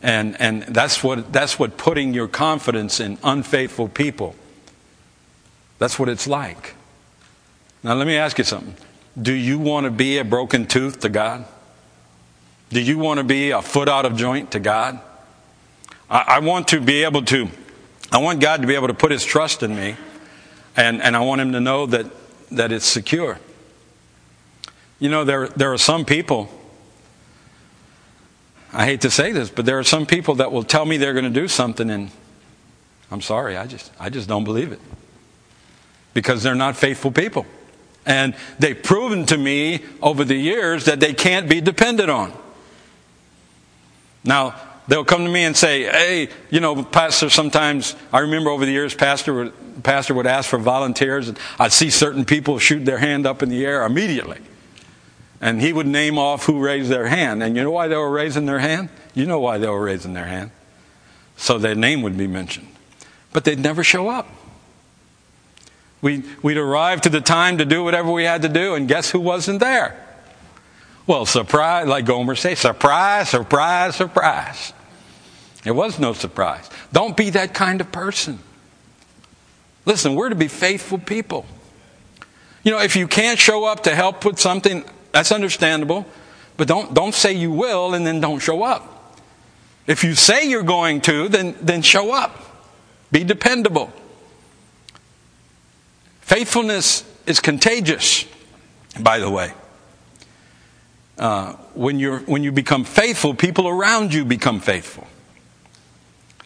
And, 0.00 0.40
and 0.40 0.62
that's, 0.62 1.04
what, 1.04 1.30
that's 1.34 1.58
what 1.58 1.76
putting 1.76 2.14
your 2.14 2.28
confidence 2.28 2.98
in 2.98 3.18
unfaithful 3.22 3.88
people, 3.88 4.34
that's 5.78 5.98
what 5.98 6.08
it's 6.08 6.26
like. 6.26 6.76
Now, 7.82 7.92
let 7.92 8.06
me 8.06 8.16
ask 8.16 8.38
you 8.38 8.44
something. 8.44 8.74
Do 9.20 9.32
you 9.32 9.58
want 9.58 9.84
to 9.84 9.90
be 9.90 10.18
a 10.18 10.24
broken 10.24 10.66
tooth 10.66 11.00
to 11.00 11.08
God? 11.08 11.44
Do 12.70 12.80
you 12.80 12.98
want 12.98 13.18
to 13.18 13.24
be 13.24 13.50
a 13.50 13.60
foot 13.60 13.88
out 13.88 14.06
of 14.06 14.16
joint 14.16 14.52
to 14.52 14.60
God? 14.60 15.00
I, 16.08 16.24
I 16.26 16.38
want 16.40 16.68
to 16.68 16.80
be 16.80 17.04
able 17.04 17.22
to, 17.26 17.48
I 18.10 18.18
want 18.18 18.40
God 18.40 18.62
to 18.62 18.66
be 18.66 18.74
able 18.74 18.88
to 18.88 18.94
put 18.94 19.10
His 19.10 19.24
trust 19.24 19.62
in 19.62 19.76
me, 19.76 19.96
and, 20.76 21.02
and 21.02 21.14
I 21.14 21.20
want 21.20 21.40
Him 21.40 21.52
to 21.52 21.60
know 21.60 21.86
that, 21.86 22.06
that 22.50 22.72
it's 22.72 22.86
secure. 22.86 23.38
You 24.98 25.10
know, 25.10 25.24
there, 25.24 25.48
there 25.48 25.72
are 25.72 25.78
some 25.78 26.04
people 26.04 26.48
I 28.72 28.86
hate 28.86 29.02
to 29.02 29.10
say 29.10 29.32
this, 29.32 29.50
but 29.50 29.66
there 29.66 29.78
are 29.78 29.84
some 29.84 30.06
people 30.06 30.36
that 30.36 30.50
will 30.50 30.62
tell 30.62 30.86
me 30.86 30.96
they're 30.96 31.12
going 31.12 31.24
to 31.24 31.40
do 31.40 31.46
something 31.46 31.90
and 31.90 32.10
I'm 33.10 33.20
sorry, 33.20 33.58
I 33.58 33.66
just 33.66 33.92
I 34.00 34.08
just 34.08 34.28
don't 34.28 34.44
believe 34.44 34.72
it. 34.72 34.80
Because 36.14 36.42
they're 36.42 36.54
not 36.54 36.76
faithful 36.76 37.10
people. 37.12 37.44
And 38.04 38.34
they've 38.58 38.80
proven 38.80 39.26
to 39.26 39.38
me 39.38 39.80
over 40.00 40.24
the 40.24 40.34
years 40.34 40.86
that 40.86 41.00
they 41.00 41.14
can't 41.14 41.48
be 41.48 41.60
depended 41.60 42.10
on. 42.10 42.32
Now, 44.24 44.54
they'll 44.88 45.04
come 45.04 45.24
to 45.24 45.30
me 45.30 45.44
and 45.44 45.56
say, 45.56 45.84
"Hey, 45.84 46.28
you 46.50 46.60
know, 46.60 46.82
pastor, 46.82 47.30
sometimes 47.30 47.94
I 48.12 48.20
remember 48.20 48.50
over 48.50 48.66
the 48.66 48.72
years 48.72 48.94
pastor 48.94 49.34
would, 49.34 49.82
pastor 49.82 50.14
would 50.14 50.26
ask 50.26 50.48
for 50.48 50.58
volunteers 50.58 51.28
and 51.28 51.38
I'd 51.58 51.72
see 51.72 51.90
certain 51.90 52.24
people 52.24 52.58
shoot 52.58 52.84
their 52.84 52.98
hand 52.98 53.26
up 53.26 53.42
in 53.42 53.48
the 53.48 53.64
air 53.64 53.84
immediately." 53.84 54.38
And 55.40 55.60
he 55.60 55.72
would 55.72 55.88
name 55.88 56.18
off 56.18 56.46
who 56.46 56.60
raised 56.60 56.88
their 56.88 57.06
hand. 57.06 57.42
And 57.42 57.56
you 57.56 57.64
know 57.64 57.70
why 57.72 57.88
they 57.88 57.96
were 57.96 58.10
raising 58.10 58.46
their 58.46 58.60
hand? 58.60 58.90
You 59.12 59.26
know 59.26 59.40
why 59.40 59.58
they 59.58 59.66
were 59.66 59.82
raising 59.82 60.12
their 60.12 60.26
hand. 60.26 60.52
So 61.36 61.58
their 61.58 61.74
name 61.74 62.02
would 62.02 62.16
be 62.16 62.28
mentioned. 62.28 62.68
But 63.32 63.44
they'd 63.44 63.58
never 63.58 63.82
show 63.82 64.08
up. 64.08 64.28
We'd, 66.02 66.24
we'd 66.42 66.58
arrive 66.58 67.00
to 67.02 67.08
the 67.08 67.20
time 67.20 67.58
to 67.58 67.64
do 67.64 67.82
whatever 67.82 68.10
we 68.10 68.24
had 68.24 68.42
to 68.42 68.48
do, 68.48 68.74
and 68.74 68.86
guess 68.86 69.10
who 69.10 69.20
wasn't 69.20 69.60
there? 69.60 69.98
Well, 71.06 71.24
surprise, 71.24 71.86
like 71.86 72.04
Gomer 72.04 72.34
say, 72.34 72.54
surprise, 72.54 73.30
surprise, 73.30 73.96
surprise. 73.96 74.72
It 75.64 75.72
was 75.72 75.98
no 75.98 76.12
surprise. 76.12 76.68
Don't 76.92 77.16
be 77.16 77.30
that 77.30 77.54
kind 77.54 77.80
of 77.80 77.90
person. 77.90 78.40
Listen, 79.86 80.14
we're 80.14 80.28
to 80.28 80.34
be 80.34 80.48
faithful 80.48 80.98
people. 80.98 81.46
You 82.64 82.72
know, 82.72 82.80
if 82.80 82.94
you 82.96 83.08
can't 83.08 83.38
show 83.38 83.64
up 83.64 83.84
to 83.84 83.94
help 83.94 84.20
put 84.20 84.38
something 84.38 84.84
that's 85.12 85.30
understandable. 85.30 86.06
But 86.56 86.68
don't, 86.68 86.92
don't 86.94 87.14
say 87.14 87.32
you 87.32 87.50
will 87.50 87.94
and 87.94 88.06
then 88.06 88.20
don't 88.20 88.40
show 88.40 88.62
up. 88.62 88.88
If 89.86 90.04
you 90.04 90.14
say 90.14 90.48
you're 90.48 90.62
going 90.62 91.00
to, 91.02 91.28
then, 91.28 91.56
then 91.60 91.82
show 91.82 92.12
up. 92.12 92.36
Be 93.10 93.24
dependable. 93.24 93.92
Faithfulness 96.32 97.04
is 97.26 97.40
contagious, 97.40 98.24
by 98.98 99.18
the 99.18 99.28
way. 99.28 99.52
Uh, 101.18 101.52
when, 101.74 101.98
you're, 101.98 102.20
when 102.20 102.42
you 102.42 102.50
become 102.50 102.84
faithful, 102.84 103.34
people 103.34 103.68
around 103.68 104.14
you 104.14 104.24
become 104.24 104.58
faithful. 104.58 105.06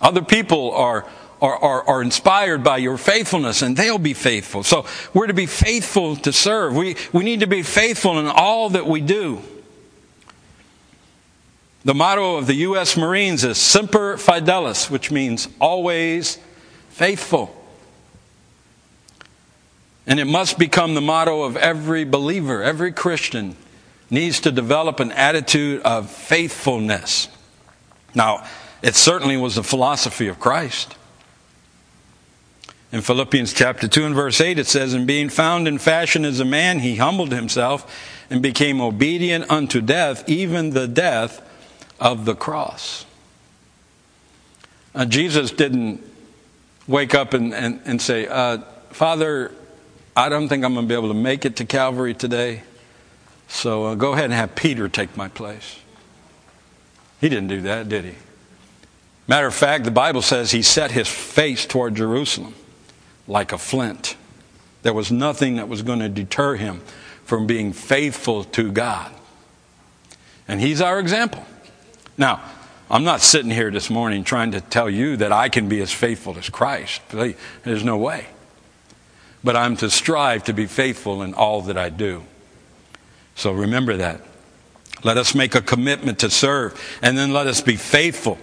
Other 0.01 0.23
people 0.23 0.73
are, 0.73 1.07
are, 1.41 1.57
are, 1.57 1.89
are, 1.89 2.03
inspired 2.03 2.65
by 2.65 2.79
your 2.79 2.99
faithfulness 2.99 3.63
and 3.63 3.77
they'll 3.77 3.97
be 3.97 4.13
faithful. 4.13 4.65
So 4.65 4.87
we're 5.15 5.29
to 5.29 5.35
be 5.35 5.47
faithful 5.47 6.17
to 6.17 6.33
serve. 6.33 6.75
We, 6.75 6.97
we 7.13 7.23
need 7.23 7.39
to 7.41 7.47
be 7.47 7.63
faithful 7.63 8.19
in 8.19 8.27
all 8.27 8.71
that 8.71 8.89
we 8.89 9.01
do. 9.01 9.41
The 11.85 11.95
motto 11.95 12.39
of 12.39 12.49
the 12.49 12.55
U.S. 12.55 12.97
Marines 12.97 13.45
is 13.45 13.57
Semper 13.57 14.17
Fidelis, 14.17 14.91
which 14.91 15.13
means 15.13 15.47
always 15.61 16.41
faithful. 16.89 17.56
And 20.07 20.21
it 20.21 20.27
must 20.27 20.59
become 20.59 20.95
the 20.95 21.01
motto 21.01 21.43
of 21.43 21.57
every 21.57 22.05
believer, 22.05 22.63
every 22.63 22.93
Christian 22.93 23.57
needs 24.09 24.41
to 24.41 24.53
develop 24.53 25.01
an 25.01 25.11
attitude 25.13 25.83
of 25.83 26.11
faithfulness. 26.11 27.29
Now, 28.15 28.47
it 28.83 28.95
certainly 28.95 29.37
was 29.37 29.57
the 29.57 29.65
philosophy 29.65 30.29
of 30.29 30.39
Christ. 30.39 30.95
In 32.93 33.01
Philippians 33.01 33.53
chapter 33.53 33.89
2 33.89 34.07
and 34.07 34.15
verse 34.15 34.41
8, 34.41 34.59
it 34.61 34.67
says, 34.67 34.95
And 34.95 35.07
being 35.07 35.29
found 35.29 35.67
in 35.67 35.79
fashion 35.79 36.25
as 36.25 36.39
a 36.39 36.45
man, 36.45 36.79
he 36.79 36.97
humbled 36.97 37.33
himself 37.33 37.93
and 38.31 38.41
became 38.41 38.81
obedient 38.81 39.51
unto 39.51 39.81
death, 39.81 40.29
even 40.29 40.71
the 40.71 40.87
death 40.87 41.43
of 41.99 42.25
the 42.25 42.35
cross. 42.35 43.05
Uh, 44.95 45.05
Jesus 45.05 45.51
didn't 45.51 46.01
wake 46.87 47.15
up 47.15 47.35
and, 47.35 47.53
and, 47.53 47.81
and 47.85 48.01
say, 48.01 48.29
uh, 48.29 48.59
Father, 48.91 49.53
I 50.17 50.31
don't 50.31 50.49
think 50.49 50.65
I'm 50.65 50.73
going 50.73 50.87
to 50.87 50.89
be 50.89 50.95
able 50.95 51.09
to 51.09 51.15
make 51.15 51.45
it 51.45 51.57
to 51.57 51.67
Calvary 51.67 52.15
today, 52.15 52.63
so 53.49 53.85
uh, 53.85 53.95
go 53.95 54.15
ahead 54.15 54.25
and 54.25 54.33
have 54.33 54.57
Peter 54.57 54.89
take 54.89 55.15
my 55.15 55.29
place. 55.29 55.79
He 57.21 57.29
didn't 57.29 57.49
do 57.49 57.61
that, 57.63 57.91
did 57.91 58.07
he? 58.07 58.15
Matter 59.29 59.47
of 59.47 59.55
fact, 59.55 59.85
the 59.85 59.91
Bible 59.91 60.23
says 60.23 60.53
he 60.53 60.63
set 60.63 60.91
his 60.91 61.07
face 61.07 61.67
toward 61.67 61.97
Jerusalem 61.97 62.55
like 63.29 63.53
a 63.53 63.59
flint. 63.59 64.17
There 64.83 64.95
was 64.95 65.13
nothing 65.13 65.57
that 65.57 65.69
was 65.69 65.83
going 65.83 65.99
to 65.99 66.09
deter 66.09 66.55
him 66.55 66.81
from 67.25 67.47
being 67.47 67.73
faithful 67.73 68.45
to 68.45 68.73
God. 68.73 69.13
And 70.49 70.61
he's 70.61 70.81
our 70.81 70.99
example. 70.99 71.45
Now, 72.17 72.41
I'm 72.89 73.05
not 73.05 73.21
sitting 73.21 73.51
here 73.51 73.71
this 73.71 73.91
morning 73.91 74.23
trying 74.23 74.53
to 74.53 74.61
tell 74.61 74.89
you 74.89 75.17
that 75.17 75.33
I 75.33 75.49
can 75.49 75.69
be 75.69 75.81
as 75.81 75.93
faithful 75.93 76.39
as 76.39 76.49
Christ. 76.49 77.03
There's 77.11 77.85
no 77.85 77.97
way. 77.99 78.27
But 79.47 79.55
I'm 79.55 79.77
to 79.77 79.91
strive 79.91 80.43
to 80.45 80.53
be 80.53 80.67
faithful 80.67 81.23
in 81.23 81.33
all 81.33 81.63
that 81.63 81.79
I 81.79 81.89
do. 81.89 82.25
So 83.37 83.53
remember 83.53 83.97
that. 83.99 84.21
Let 85.05 85.19
us 85.19 85.37
make 85.37 85.55
a 85.55 85.61
commitment 85.63 86.19
to 86.19 86.31
serve, 86.31 86.99
and 87.01 87.17
then 87.17 87.33
let 87.33 87.47
us 87.47 87.61
be 87.61 87.77
faithful 87.77 88.39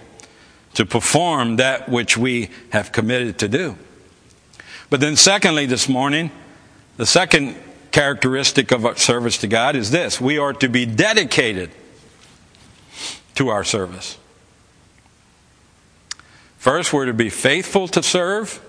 to 0.72 0.86
perform 0.86 1.56
that 1.56 1.90
which 1.90 2.16
we 2.16 2.48
have 2.70 2.90
committed 2.90 3.38
to 3.40 3.48
do. 3.48 3.76
But 4.88 5.00
then, 5.00 5.16
secondly, 5.16 5.66
this 5.66 5.90
morning, 5.90 6.30
the 6.96 7.04
second 7.04 7.56
characteristic 7.90 8.72
of 8.72 8.86
our 8.86 8.96
service 8.96 9.36
to 9.38 9.46
God 9.46 9.76
is 9.76 9.90
this 9.90 10.22
we 10.22 10.38
are 10.38 10.54
to 10.54 10.70
be 10.70 10.86
dedicated 10.86 11.70
to 13.34 13.50
our 13.50 13.62
service. 13.62 14.16
First, 16.56 16.94
we're 16.94 17.04
to 17.04 17.12
be 17.12 17.28
faithful 17.28 17.88
to 17.88 18.02
serve. 18.02 18.63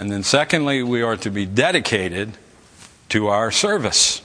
And 0.00 0.10
then, 0.10 0.22
secondly, 0.22 0.82
we 0.82 1.02
are 1.02 1.18
to 1.18 1.30
be 1.30 1.44
dedicated 1.44 2.38
to 3.10 3.28
our 3.28 3.50
service. 3.50 4.22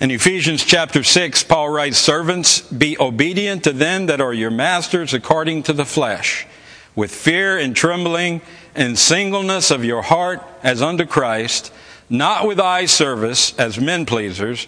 In 0.00 0.10
Ephesians 0.10 0.64
chapter 0.64 1.04
6, 1.04 1.44
Paul 1.44 1.68
writes, 1.68 1.98
Servants, 1.98 2.62
be 2.62 2.98
obedient 2.98 3.62
to 3.62 3.72
them 3.72 4.06
that 4.06 4.20
are 4.20 4.34
your 4.34 4.50
masters 4.50 5.14
according 5.14 5.62
to 5.62 5.72
the 5.72 5.84
flesh, 5.84 6.48
with 6.96 7.14
fear 7.14 7.56
and 7.56 7.76
trembling 7.76 8.40
and 8.74 8.98
singleness 8.98 9.70
of 9.70 9.84
your 9.84 10.02
heart 10.02 10.42
as 10.64 10.82
unto 10.82 11.06
Christ, 11.06 11.72
not 12.10 12.44
with 12.44 12.58
eye 12.58 12.86
service 12.86 13.56
as 13.56 13.78
men 13.78 14.04
pleasers, 14.04 14.66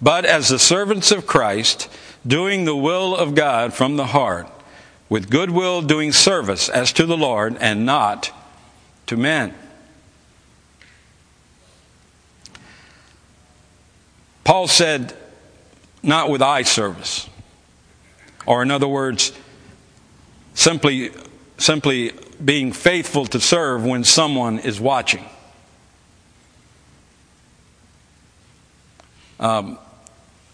but 0.00 0.24
as 0.24 0.48
the 0.48 0.58
servants 0.58 1.12
of 1.12 1.26
Christ, 1.26 1.90
doing 2.26 2.64
the 2.64 2.74
will 2.74 3.14
of 3.14 3.34
God 3.34 3.74
from 3.74 3.98
the 3.98 4.06
heart, 4.06 4.48
with 5.08 5.30
goodwill 5.30 5.82
doing 5.82 6.12
service 6.12 6.68
as 6.68 6.92
to 6.92 7.06
the 7.06 7.16
Lord 7.16 7.56
and 7.60 7.84
not 7.84 8.32
to 9.06 9.16
men. 9.16 9.54
Paul 14.44 14.68
said, 14.68 15.14
not 16.02 16.30
with 16.30 16.42
eye 16.42 16.62
service. 16.62 17.28
Or, 18.46 18.62
in 18.62 18.70
other 18.70 18.88
words, 18.88 19.32
simply, 20.54 21.10
simply 21.56 22.12
being 22.44 22.72
faithful 22.72 23.24
to 23.26 23.40
serve 23.40 23.84
when 23.84 24.04
someone 24.04 24.58
is 24.58 24.78
watching. 24.78 25.24
Um, 29.40 29.78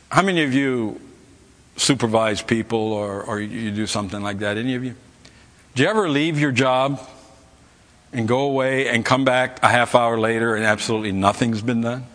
how 0.09 0.23
many 0.23 0.43
of 0.43 0.55
you 0.55 1.01
supervise 1.81 2.43
people 2.43 2.93
or, 2.93 3.23
or 3.23 3.41
you 3.41 3.71
do 3.71 3.87
something 3.87 4.23
like 4.23 4.39
that? 4.41 4.57
Any 4.59 4.75
of 4.75 4.85
you? 4.85 4.95
Do 5.75 5.83
you 5.83 5.89
ever 5.89 6.09
leave 6.09 6.39
your 6.39 6.53
job 6.53 7.01
and 8.13 8.29
go 8.29 8.41
away 8.41 8.89
and 8.89 9.05
come 9.05 9.25
back 9.25 9.63
a 9.63 9.69
half 9.69 9.95
hour 9.95 10.19
later 10.19 10.55
and 10.55 10.65
absolutely 10.65 11.13
nothing's 11.13 11.63
been 11.63 11.81
done? 11.81 12.07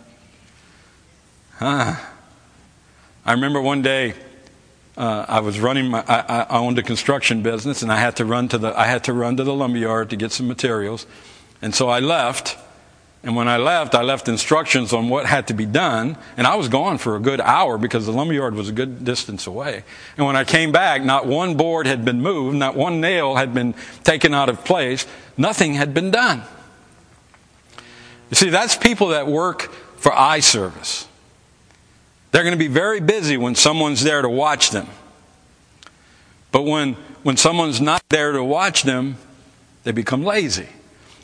Huh. 1.54 1.96
I 3.24 3.32
remember 3.32 3.60
one 3.60 3.82
day 3.82 4.14
uh, 4.96 5.26
I 5.28 5.40
was 5.40 5.58
running 5.58 5.88
my, 5.88 6.04
I, 6.06 6.46
I, 6.48 6.58
owned 6.58 6.78
a 6.78 6.82
construction 6.82 7.42
business 7.42 7.82
and 7.82 7.90
I 7.90 7.96
had 7.96 8.16
to 8.16 8.24
run 8.24 8.48
to 8.48 8.58
the, 8.58 8.78
I 8.78 8.84
had 8.84 9.04
to 9.04 9.12
run 9.12 9.36
to 9.38 9.44
the 9.44 9.52
lumberyard 9.52 10.10
to 10.10 10.16
get 10.16 10.32
some 10.32 10.48
materials. 10.48 11.06
And 11.60 11.74
so 11.74 11.88
I 11.88 12.00
left. 12.00 12.56
And 13.26 13.34
when 13.34 13.48
I 13.48 13.56
left, 13.56 13.96
I 13.96 14.02
left 14.02 14.28
instructions 14.28 14.92
on 14.92 15.08
what 15.08 15.26
had 15.26 15.48
to 15.48 15.54
be 15.54 15.66
done. 15.66 16.16
And 16.36 16.46
I 16.46 16.54
was 16.54 16.68
gone 16.68 16.96
for 16.96 17.16
a 17.16 17.18
good 17.18 17.40
hour 17.40 17.76
because 17.76 18.06
the 18.06 18.12
lumberyard 18.12 18.54
was 18.54 18.68
a 18.68 18.72
good 18.72 19.04
distance 19.04 19.48
away. 19.48 19.82
And 20.16 20.24
when 20.24 20.36
I 20.36 20.44
came 20.44 20.70
back, 20.70 21.02
not 21.02 21.26
one 21.26 21.56
board 21.56 21.88
had 21.88 22.04
been 22.04 22.22
moved, 22.22 22.56
not 22.56 22.76
one 22.76 23.00
nail 23.00 23.34
had 23.34 23.52
been 23.52 23.74
taken 24.04 24.32
out 24.32 24.48
of 24.48 24.64
place, 24.64 25.08
nothing 25.36 25.74
had 25.74 25.92
been 25.92 26.12
done. 26.12 26.44
You 28.30 28.36
see, 28.36 28.48
that's 28.48 28.76
people 28.76 29.08
that 29.08 29.26
work 29.26 29.72
for 29.96 30.16
eye 30.16 30.38
service. 30.38 31.08
They're 32.30 32.44
going 32.44 32.54
to 32.54 32.58
be 32.58 32.68
very 32.68 33.00
busy 33.00 33.36
when 33.36 33.56
someone's 33.56 34.04
there 34.04 34.22
to 34.22 34.28
watch 34.28 34.70
them. 34.70 34.86
But 36.52 36.62
when, 36.62 36.94
when 37.24 37.36
someone's 37.36 37.80
not 37.80 38.04
there 38.08 38.30
to 38.30 38.44
watch 38.44 38.84
them, 38.84 39.16
they 39.82 39.90
become 39.90 40.22
lazy. 40.22 40.68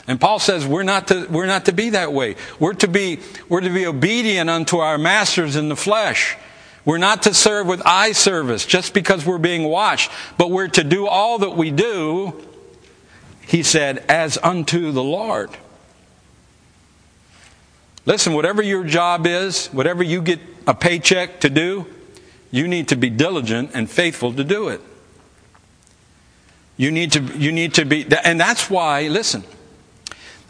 And 0.07 0.19
Paul 0.19 0.39
says 0.39 0.65
we're 0.67 0.83
not 0.83 1.07
to, 1.07 1.27
we're 1.29 1.45
not 1.45 1.65
to 1.65 1.71
be 1.71 1.91
that 1.91 2.11
way. 2.11 2.35
We're 2.59 2.73
to 2.75 2.87
be, 2.87 3.19
we're 3.47 3.61
to 3.61 3.69
be 3.69 3.85
obedient 3.85 4.49
unto 4.49 4.77
our 4.77 4.97
masters 4.97 5.55
in 5.55 5.69
the 5.69 5.75
flesh. 5.75 6.35
We're 6.85 6.97
not 6.97 7.23
to 7.23 7.33
serve 7.33 7.67
with 7.67 7.81
eye 7.85 8.11
service 8.11 8.65
just 8.65 8.93
because 8.93 9.25
we're 9.25 9.37
being 9.37 9.63
watched, 9.63 10.11
but 10.37 10.51
we're 10.51 10.67
to 10.69 10.83
do 10.83 11.07
all 11.07 11.39
that 11.39 11.55
we 11.55 11.71
do, 11.71 12.33
he 13.47 13.63
said, 13.63 13.99
as 14.09 14.37
unto 14.43 14.91
the 14.91 15.03
Lord. 15.03 15.49
Listen, 18.05 18.33
whatever 18.33 18.61
your 18.61 18.83
job 18.83 19.25
is, 19.25 19.67
whatever 19.67 20.03
you 20.03 20.21
get 20.21 20.41
a 20.67 20.73
paycheck 20.73 21.39
to 21.39 21.49
do, 21.49 21.85
you 22.51 22.67
need 22.67 22.89
to 22.89 22.97
be 22.97 23.09
diligent 23.09 23.71
and 23.73 23.89
faithful 23.89 24.33
to 24.33 24.43
do 24.43 24.67
it. 24.67 24.81
You 26.75 26.91
need 26.91 27.13
to, 27.13 27.21
you 27.21 27.53
need 27.53 27.75
to 27.75 27.85
be, 27.85 28.05
and 28.25 28.37
that's 28.37 28.69
why, 28.69 29.07
listen, 29.07 29.45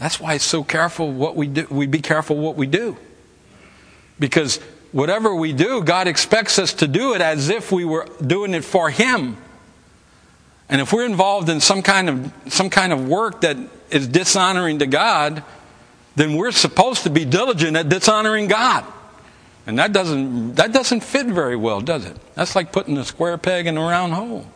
that's 0.03 0.19
why 0.19 0.33
it's 0.33 0.43
so 0.43 0.65
careful 0.65 1.09
what 1.09 1.37
we 1.37 1.47
do, 1.47 1.65
we 1.69 1.87
be 1.87 2.01
careful 2.01 2.35
what 2.35 2.57
we 2.57 2.67
do. 2.67 2.97
Because 4.19 4.57
whatever 4.91 5.33
we 5.33 5.53
do, 5.53 5.81
God 5.81 6.09
expects 6.09 6.59
us 6.59 6.73
to 6.73 6.89
do 6.89 7.13
it 7.13 7.21
as 7.21 7.47
if 7.47 7.71
we 7.71 7.85
were 7.85 8.05
doing 8.21 8.53
it 8.53 8.65
for 8.65 8.89
Him. 8.89 9.37
And 10.67 10.81
if 10.81 10.91
we're 10.91 11.05
involved 11.05 11.47
in 11.47 11.61
some 11.61 11.81
kind 11.81 12.09
of, 12.09 12.33
some 12.49 12.69
kind 12.69 12.91
of 12.91 13.07
work 13.07 13.41
that 13.41 13.55
is 13.91 14.05
dishonoring 14.09 14.79
to 14.79 14.87
God, 14.87 15.41
then 16.17 16.35
we're 16.35 16.51
supposed 16.51 17.03
to 17.03 17.09
be 17.09 17.23
diligent 17.23 17.77
at 17.77 17.87
dishonoring 17.87 18.49
God. 18.49 18.85
And 19.65 19.79
that 19.79 19.93
doesn't, 19.93 20.55
that 20.55 20.73
doesn't 20.73 21.01
fit 21.01 21.27
very 21.27 21.55
well, 21.55 21.79
does 21.79 22.03
it? 22.03 22.17
That's 22.35 22.57
like 22.57 22.73
putting 22.73 22.97
a 22.97 23.05
square 23.05 23.37
peg 23.37 23.67
in 23.67 23.77
a 23.77 23.81
round 23.81 24.11
hole. 24.11 24.47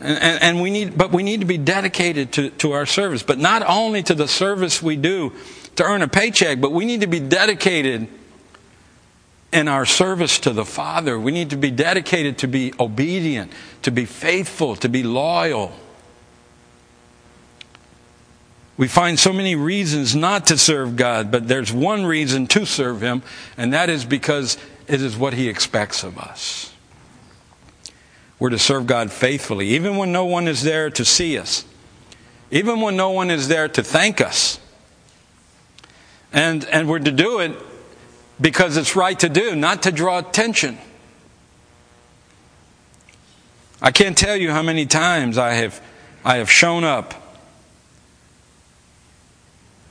And, 0.00 0.18
and, 0.18 0.42
and, 0.42 0.60
we 0.60 0.70
need, 0.70 0.96
but 0.96 1.10
we 1.10 1.22
need 1.22 1.40
to 1.40 1.46
be 1.46 1.58
dedicated 1.58 2.32
to, 2.32 2.50
to 2.50 2.72
our 2.72 2.86
service. 2.86 3.22
But 3.22 3.38
not 3.38 3.62
only 3.66 4.02
to 4.04 4.14
the 4.14 4.28
service 4.28 4.82
we 4.82 4.96
do 4.96 5.32
to 5.76 5.84
earn 5.84 6.02
a 6.02 6.08
paycheck, 6.08 6.60
but 6.60 6.72
we 6.72 6.84
need 6.84 7.00
to 7.00 7.06
be 7.06 7.20
dedicated 7.20 8.08
in 9.52 9.68
our 9.68 9.86
service 9.86 10.38
to 10.40 10.52
the 10.52 10.64
Father. 10.64 11.18
We 11.18 11.32
need 11.32 11.50
to 11.50 11.56
be 11.56 11.70
dedicated 11.70 12.38
to 12.38 12.48
be 12.48 12.72
obedient, 12.78 13.52
to 13.82 13.90
be 13.90 14.04
faithful, 14.04 14.76
to 14.76 14.88
be 14.88 15.02
loyal. 15.02 15.72
We 18.76 18.86
find 18.86 19.18
so 19.18 19.32
many 19.32 19.56
reasons 19.56 20.14
not 20.14 20.46
to 20.46 20.58
serve 20.58 20.94
God, 20.94 21.32
but 21.32 21.48
there's 21.48 21.72
one 21.72 22.06
reason 22.06 22.46
to 22.48 22.64
serve 22.64 23.00
Him, 23.00 23.22
and 23.56 23.72
that 23.72 23.90
is 23.90 24.04
because 24.04 24.56
it 24.86 25.02
is 25.02 25.16
what 25.16 25.34
He 25.34 25.48
expects 25.48 26.04
of 26.04 26.18
us. 26.18 26.72
We're 28.38 28.50
to 28.50 28.58
serve 28.58 28.86
God 28.86 29.10
faithfully, 29.10 29.68
even 29.68 29.96
when 29.96 30.12
no 30.12 30.24
one 30.24 30.46
is 30.46 30.62
there 30.62 30.90
to 30.90 31.04
see 31.04 31.38
us, 31.38 31.64
even 32.50 32.80
when 32.80 32.96
no 32.96 33.10
one 33.10 33.30
is 33.30 33.48
there 33.48 33.68
to 33.68 33.82
thank 33.82 34.20
us. 34.20 34.60
And, 36.32 36.64
and 36.66 36.88
we're 36.88 37.00
to 37.00 37.10
do 37.10 37.40
it 37.40 37.56
because 38.40 38.76
it's 38.76 38.94
right 38.94 39.18
to 39.18 39.28
do, 39.28 39.56
not 39.56 39.82
to 39.84 39.92
draw 39.92 40.18
attention. 40.18 40.78
I 43.80 43.90
can't 43.90 44.16
tell 44.16 44.36
you 44.36 44.50
how 44.50 44.62
many 44.62 44.86
times 44.86 45.38
I 45.38 45.54
have, 45.54 45.80
I 46.24 46.36
have 46.36 46.50
shown 46.50 46.84
up 46.84 47.14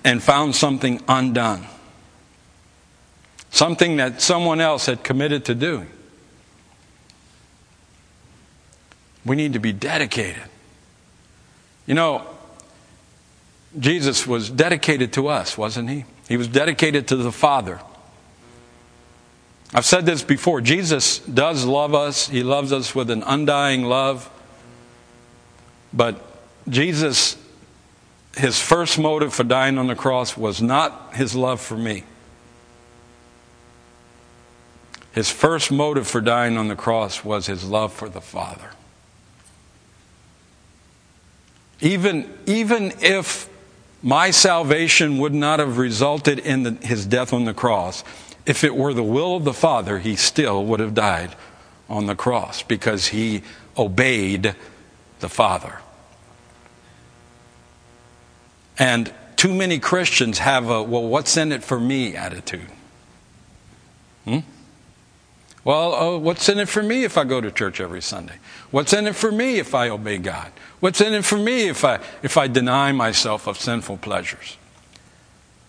and 0.04 0.24
found 0.24 0.56
something 0.56 1.02
undone. 1.08 1.66
Something 3.50 3.98
that 3.98 4.22
someone 4.22 4.62
else 4.62 4.86
had 4.86 5.04
committed 5.04 5.46
to 5.46 5.56
doing. 5.56 5.90
We 9.28 9.36
need 9.36 9.54
to 9.54 9.60
be 9.60 9.74
dedicated. 9.74 10.44
You 11.86 11.94
know, 11.94 12.26
Jesus 13.78 14.26
was 14.26 14.50
dedicated 14.50 15.13
to 15.13 15.28
us, 15.28 15.58
wasn't 15.58 15.90
he? 15.90 16.06
He 16.28 16.38
was 16.38 16.48
dedicated 16.48 17.08
to 17.10 17.16
the 17.16 17.32
Father. 17.32 17.80
I've 19.74 19.86
said 19.86 20.06
this 20.06 20.24
before. 20.24 20.62
Jesus 20.62 21.20
does 21.20 21.66
love 21.66 21.94
us, 21.94 22.28
He 22.28 22.42
loves 22.42 22.74
us 22.74 22.96
with 22.96 23.10
an 23.10 23.24
undying 23.24 23.84
love. 23.84 24.30
But 25.94 26.24
Jesus 26.68 27.38
his 28.38 28.62
first 28.62 29.00
motive 29.00 29.34
for 29.34 29.44
dying 29.44 29.78
on 29.78 29.88
the 29.88 29.96
cross 29.96 30.38
was 30.38 30.62
not 30.62 31.16
his 31.16 31.36
love 31.36 31.60
for 31.60 31.76
me. 31.76 32.04
His 35.12 35.32
first 35.32 35.72
motive 35.72 36.08
for 36.08 36.22
dying 36.22 36.58
on 36.58 36.68
the 36.68 36.76
cross 36.76 37.26
was 37.26 37.48
his 37.48 37.63
love 37.63 37.92
for 37.92 38.08
the 38.08 38.22
Father. 38.22 38.70
Even, 41.82 42.32
even 42.46 42.94
if 43.02 43.50
my 44.02 44.32
salvation 44.32 45.18
would 45.20 45.34
not 45.34 45.60
have 45.60 45.78
resulted 45.78 46.40
in 46.40 46.63
the, 46.63 46.72
his 46.86 47.06
death 47.06 47.34
on 47.34 47.46
the 47.46 47.54
cross, 47.54 48.04
if 48.46 48.63
it 48.63 48.76
were 48.76 48.94
the 48.94 49.04
will 49.04 49.36
of 49.36 49.44
the 49.44 49.54
Father, 49.54 50.00
he 50.00 50.16
still 50.16 50.66
would 50.66 50.80
have 50.80 50.94
died 50.94 51.36
on 51.90 52.06
the 52.06 52.16
cross 52.16 52.63
because 52.63 53.08
he 53.08 53.44
obeyed 53.78 54.56
the 55.20 55.30
Father. 55.30 55.80
And 58.80 59.12
too 59.36 59.54
many 59.54 59.80
Christians 59.80 60.40
have 60.40 60.70
a, 60.70 60.82
well, 60.82 61.04
what's 61.04 61.38
in 61.38 61.52
it 61.52 61.63
for 61.63 61.80
me 61.80 62.16
attitude. 62.16 62.68
Hmm? 64.26 64.40
Well, 65.68 65.94
oh, 65.94 66.18
what's 66.18 66.48
in 66.48 66.60
it 66.60 66.70
for 66.70 66.82
me 66.82 67.04
if 67.04 67.18
I 67.18 67.26
go 67.26 67.42
to 67.42 67.52
church 67.52 67.82
every 67.82 68.02
Sunday? 68.02 68.36
What's 68.72 68.94
in 68.94 69.06
it 69.06 69.18
for 69.18 69.30
me 69.30 69.60
if 69.60 69.76
I 69.76 69.90
obey 69.90 70.18
God? 70.18 70.54
What's 70.80 71.02
in 71.02 71.14
it 71.14 71.26
for 71.26 71.38
me 71.38 71.68
if 71.68 71.84
I, 71.84 72.00
if 72.24 72.38
I 72.38 72.48
deny 72.48 72.94
myself 72.94 73.48
of 73.48 73.60
sinful 73.60 73.98
pleasures? 73.98 74.56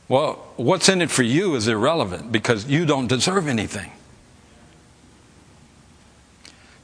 Well, 0.07 0.35
what's 0.55 0.89
in 0.89 1.03
it 1.03 1.11
for 1.11 1.25
you 1.25 1.57
is 1.57 1.67
irrelevant 1.67 2.31
because 2.31 2.67
you 2.67 2.87
don't 2.87 3.09
deserve 3.09 3.49
anything. 3.49 3.91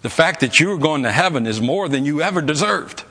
The 0.03 0.11
fact 0.11 0.41
that 0.41 0.59
you 0.59 0.73
are 0.73 0.79
going 0.79 1.05
to 1.05 1.13
heaven 1.13 1.47
is 1.47 1.61
more 1.61 1.89
than 1.89 2.05
you 2.05 2.21
ever 2.21 2.43
deserved. 2.43 3.05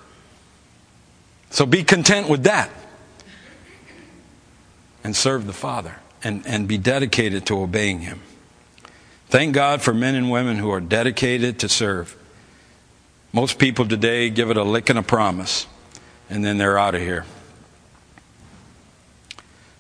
So 1.50 1.66
be 1.66 1.82
content 1.86 2.28
with 2.28 2.44
that. 2.44 2.70
and 5.02 5.16
serve 5.16 5.48
the 5.48 5.54
Father 5.54 5.96
and, 6.26 6.46
and 6.46 6.68
be 6.68 6.78
dedicated 6.78 7.46
to 7.46 7.62
obeying 7.62 8.02
Him. 8.02 8.20
Thank 9.34 9.56
God 9.56 9.82
for 9.82 9.96
men 9.96 10.14
and 10.14 10.30
women 10.30 10.58
who 10.58 10.70
are 10.70 10.80
dedicated 10.80 11.58
to 11.62 11.68
serve. 11.68 12.16
Most 13.32 13.58
people 13.58 13.88
today 13.88 14.30
give 14.30 14.52
it 14.52 14.58
a 14.58 14.64
lick 14.64 14.92
and 14.92 15.00
a 15.00 15.02
promise, 15.02 15.66
and 16.30 16.46
then 16.46 16.60
they're 16.60 16.78
out 16.78 16.94
of 16.94 17.02
here. 17.02 17.26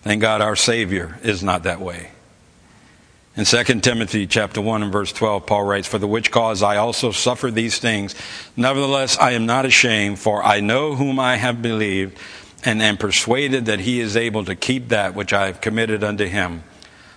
Thank 0.01 0.23
God 0.23 0.41
our 0.41 0.55
Savior 0.55 1.19
is 1.21 1.43
not 1.43 1.61
that 1.65 1.79
way. 1.79 2.09
In 3.37 3.45
2 3.45 3.63
Timothy 3.81 4.25
chapter 4.25 4.59
1 4.59 4.81
and 4.81 4.91
verse 4.91 5.13
12, 5.13 5.45
Paul 5.45 5.65
writes, 5.65 5.87
For 5.87 5.99
the 5.99 6.07
which 6.07 6.31
cause 6.31 6.63
I 6.63 6.77
also 6.77 7.11
suffer 7.11 7.51
these 7.51 7.77
things. 7.77 8.15
Nevertheless, 8.57 9.19
I 9.19 9.33
am 9.33 9.45
not 9.45 9.67
ashamed, 9.67 10.17
for 10.17 10.43
I 10.43 10.61
know 10.61 10.95
whom 10.95 11.19
I 11.19 11.35
have 11.35 11.61
believed, 11.61 12.17
and 12.65 12.81
am 12.81 12.97
persuaded 12.97 13.67
that 13.67 13.81
he 13.81 13.99
is 13.99 14.17
able 14.17 14.45
to 14.45 14.55
keep 14.55 14.89
that 14.89 15.13
which 15.13 15.31
I 15.31 15.45
have 15.45 15.61
committed 15.61 16.03
unto 16.03 16.25
him 16.25 16.63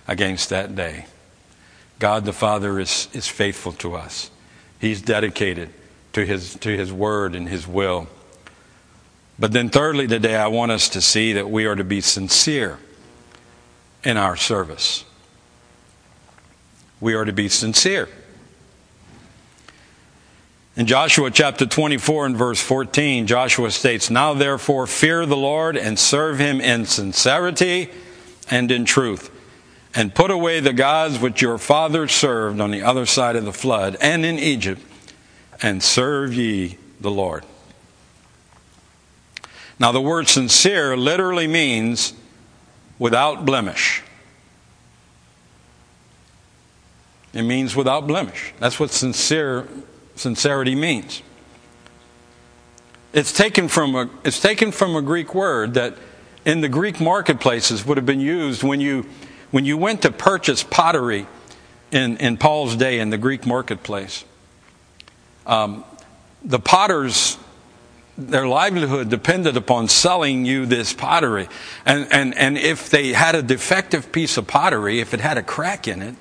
against 0.06 0.50
that 0.50 0.76
day. 0.76 1.06
God 1.98 2.24
the 2.24 2.32
Father 2.32 2.78
is, 2.78 3.08
is 3.12 3.26
faithful 3.26 3.72
to 3.72 3.94
us. 3.94 4.30
He's 4.78 5.00
dedicated 5.00 5.70
to 6.12 6.24
his, 6.24 6.54
to 6.56 6.76
his 6.76 6.92
word 6.92 7.34
and 7.34 7.48
his 7.48 7.66
will. 7.66 8.08
But 9.38 9.52
then, 9.52 9.68
thirdly, 9.68 10.06
today, 10.06 10.36
I 10.36 10.48
want 10.48 10.72
us 10.72 10.88
to 10.90 11.00
see 11.00 11.34
that 11.34 11.50
we 11.50 11.66
are 11.66 11.74
to 11.74 11.84
be 11.84 12.00
sincere 12.00 12.78
in 14.04 14.16
our 14.16 14.36
service 14.36 15.04
we 17.00 17.14
are 17.14 17.24
to 17.24 17.32
be 17.32 17.48
sincere. 17.48 18.08
In 20.76 20.86
Joshua 20.86 21.30
chapter 21.30 21.64
24 21.64 22.26
and 22.26 22.36
verse 22.36 22.60
14, 22.60 23.26
Joshua 23.26 23.70
states, 23.70 24.10
Now 24.10 24.34
therefore 24.34 24.86
fear 24.86 25.24
the 25.24 25.36
Lord 25.36 25.76
and 25.76 25.98
serve 25.98 26.38
him 26.38 26.60
in 26.60 26.84
sincerity 26.84 27.90
and 28.50 28.70
in 28.70 28.84
truth, 28.84 29.30
and 29.96 30.14
put 30.14 30.30
away 30.30 30.60
the 30.60 30.72
gods 30.72 31.18
which 31.18 31.42
your 31.42 31.58
fathers 31.58 32.12
served 32.12 32.60
on 32.60 32.70
the 32.70 32.82
other 32.82 33.06
side 33.06 33.34
of 33.34 33.44
the 33.44 33.52
flood 33.52 33.96
and 34.00 34.24
in 34.24 34.38
Egypt, 34.38 34.82
and 35.62 35.82
serve 35.82 36.34
ye 36.34 36.76
the 37.00 37.10
Lord. 37.10 37.44
Now 39.78 39.92
the 39.92 40.00
word 40.00 40.28
sincere 40.28 40.96
literally 40.96 41.46
means 41.46 42.12
without 42.98 43.44
blemish. 43.44 44.02
It 47.32 47.42
means 47.42 47.74
without 47.74 48.06
blemish. 48.06 48.54
That's 48.58 48.78
what 48.80 48.90
sincere 48.90 49.68
sincerity 50.14 50.74
means. 50.74 51.22
It's 53.12 53.32
taken 53.32 53.68
from 53.68 53.94
a, 53.94 54.10
it's 54.24 54.40
taken 54.40 54.72
from 54.72 54.96
a 54.96 55.02
Greek 55.02 55.34
word 55.34 55.74
that 55.74 55.96
in 56.44 56.60
the 56.60 56.68
Greek 56.68 57.00
marketplaces 57.00 57.84
would 57.84 57.96
have 57.96 58.06
been 58.06 58.20
used 58.20 58.62
when 58.62 58.80
you, 58.80 59.06
when 59.50 59.64
you 59.64 59.76
went 59.76 60.02
to 60.02 60.10
purchase 60.10 60.62
pottery 60.62 61.26
in, 61.90 62.16
in 62.18 62.36
Paul's 62.36 62.76
day 62.76 62.98
in 63.00 63.10
the 63.10 63.18
Greek 63.18 63.46
marketplace. 63.46 64.24
Um, 65.46 65.84
the 66.44 66.58
potters, 66.58 67.38
their 68.18 68.46
livelihood 68.46 69.08
depended 69.08 69.56
upon 69.56 69.88
selling 69.88 70.44
you 70.44 70.66
this 70.66 70.92
pottery. 70.92 71.48
And, 71.84 72.08
and, 72.12 72.36
and 72.36 72.58
if 72.58 72.90
they 72.90 73.12
had 73.12 73.34
a 73.34 73.42
defective 73.42 74.12
piece 74.12 74.36
of 74.36 74.46
pottery, 74.46 75.00
if 75.00 75.14
it 75.14 75.20
had 75.20 75.38
a 75.38 75.42
crack 75.42 75.86
in 75.86 76.02
it, 76.02 76.14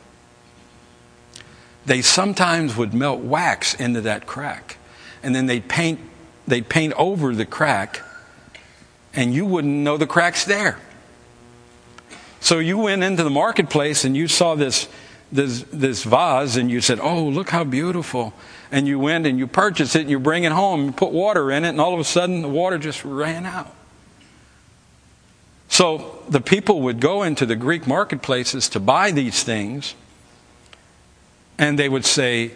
they 1.85 2.01
sometimes 2.01 2.75
would 2.75 2.93
melt 2.93 3.21
wax 3.21 3.73
into 3.75 4.01
that 4.01 4.25
crack. 4.25 4.77
And 5.21 5.35
then 5.35 5.45
they'd 5.45 5.67
paint, 5.67 5.99
they'd 6.47 6.67
paint 6.67 6.93
over 6.93 7.33
the 7.33 7.45
crack, 7.45 8.01
and 9.13 9.33
you 9.33 9.45
wouldn't 9.45 9.73
know 9.73 9.97
the 9.97 10.07
crack's 10.07 10.45
there. 10.45 10.79
So 12.45 12.59
you 12.59 12.77
went 12.77 13.03
into 13.03 13.23
the 13.23 13.31
marketplace 13.31 14.05
and 14.05 14.15
you 14.15 14.27
saw 14.27 14.53
this, 14.53 14.87
this, 15.31 15.65
this 15.73 16.03
vase, 16.03 16.57
and 16.57 16.69
you 16.69 16.79
said, 16.79 16.99
Oh, 16.99 17.23
look 17.23 17.49
how 17.49 17.63
beautiful. 17.63 18.35
And 18.71 18.87
you 18.87 18.99
went 18.99 19.25
and 19.25 19.39
you 19.39 19.47
purchased 19.47 19.95
it, 19.95 20.01
and 20.01 20.11
you 20.11 20.19
bring 20.19 20.43
it 20.43 20.51
home, 20.51 20.85
you 20.85 20.91
put 20.91 21.11
water 21.11 21.49
in 21.49 21.65
it, 21.65 21.69
and 21.69 21.81
all 21.81 21.95
of 21.95 21.99
a 21.99 22.03
sudden 22.03 22.43
the 22.43 22.47
water 22.47 22.77
just 22.77 23.03
ran 23.03 23.47
out. 23.47 23.73
So 25.69 26.23
the 26.29 26.39
people 26.39 26.81
would 26.81 26.99
go 26.99 27.23
into 27.23 27.47
the 27.47 27.55
Greek 27.55 27.87
marketplaces 27.87 28.69
to 28.69 28.79
buy 28.79 29.09
these 29.09 29.41
things 29.41 29.95
and 31.57 31.79
they 31.79 31.89
would 31.89 32.05
say, 32.05 32.51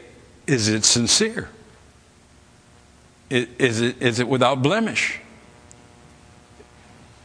Is 0.45 0.67
it 0.67 0.85
sincere? 0.85 1.49
Is 3.31 3.81
it, 3.81 3.99
is 4.03 4.19
it 4.19 4.27
without 4.27 4.61
blemish? 4.61 5.19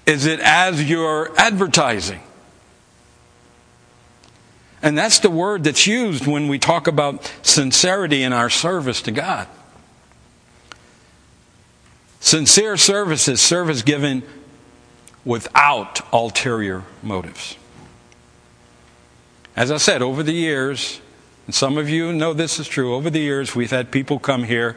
Is 0.07 0.25
it 0.25 0.41
as 0.41 0.83
you're 0.83 1.31
advertising? 1.39 2.23
And 4.85 4.99
that's 4.99 5.21
the 5.21 5.31
word 5.31 5.65
that's 5.65 5.87
used 5.87 6.27
when 6.27 6.47
we 6.47 6.59
talk 6.59 6.87
about 6.87 7.33
sincerity 7.41 8.23
in 8.23 8.35
our 8.35 8.51
service 8.51 9.01
to 9.03 9.11
God. 9.11 9.49
Sincere 12.21 12.77
service 12.77 13.27
is 13.27 13.41
service 13.41 13.81
given 13.81 14.23
without 15.25 16.03
ulterior 16.13 16.85
motives. 17.03 17.57
As 19.57 19.73
I 19.73 19.79
said, 19.79 20.03
over 20.03 20.23
the 20.23 20.35
years, 20.35 21.01
and 21.47 21.55
some 21.55 21.79
of 21.79 21.89
you 21.89 22.13
know 22.13 22.35
this 22.35 22.61
is 22.61 22.69
true. 22.69 22.95
Over 22.95 23.09
the 23.09 23.21
years, 23.21 23.55
we've 23.55 23.71
had 23.71 23.91
people 23.91 24.19
come 24.19 24.45
here, 24.45 24.77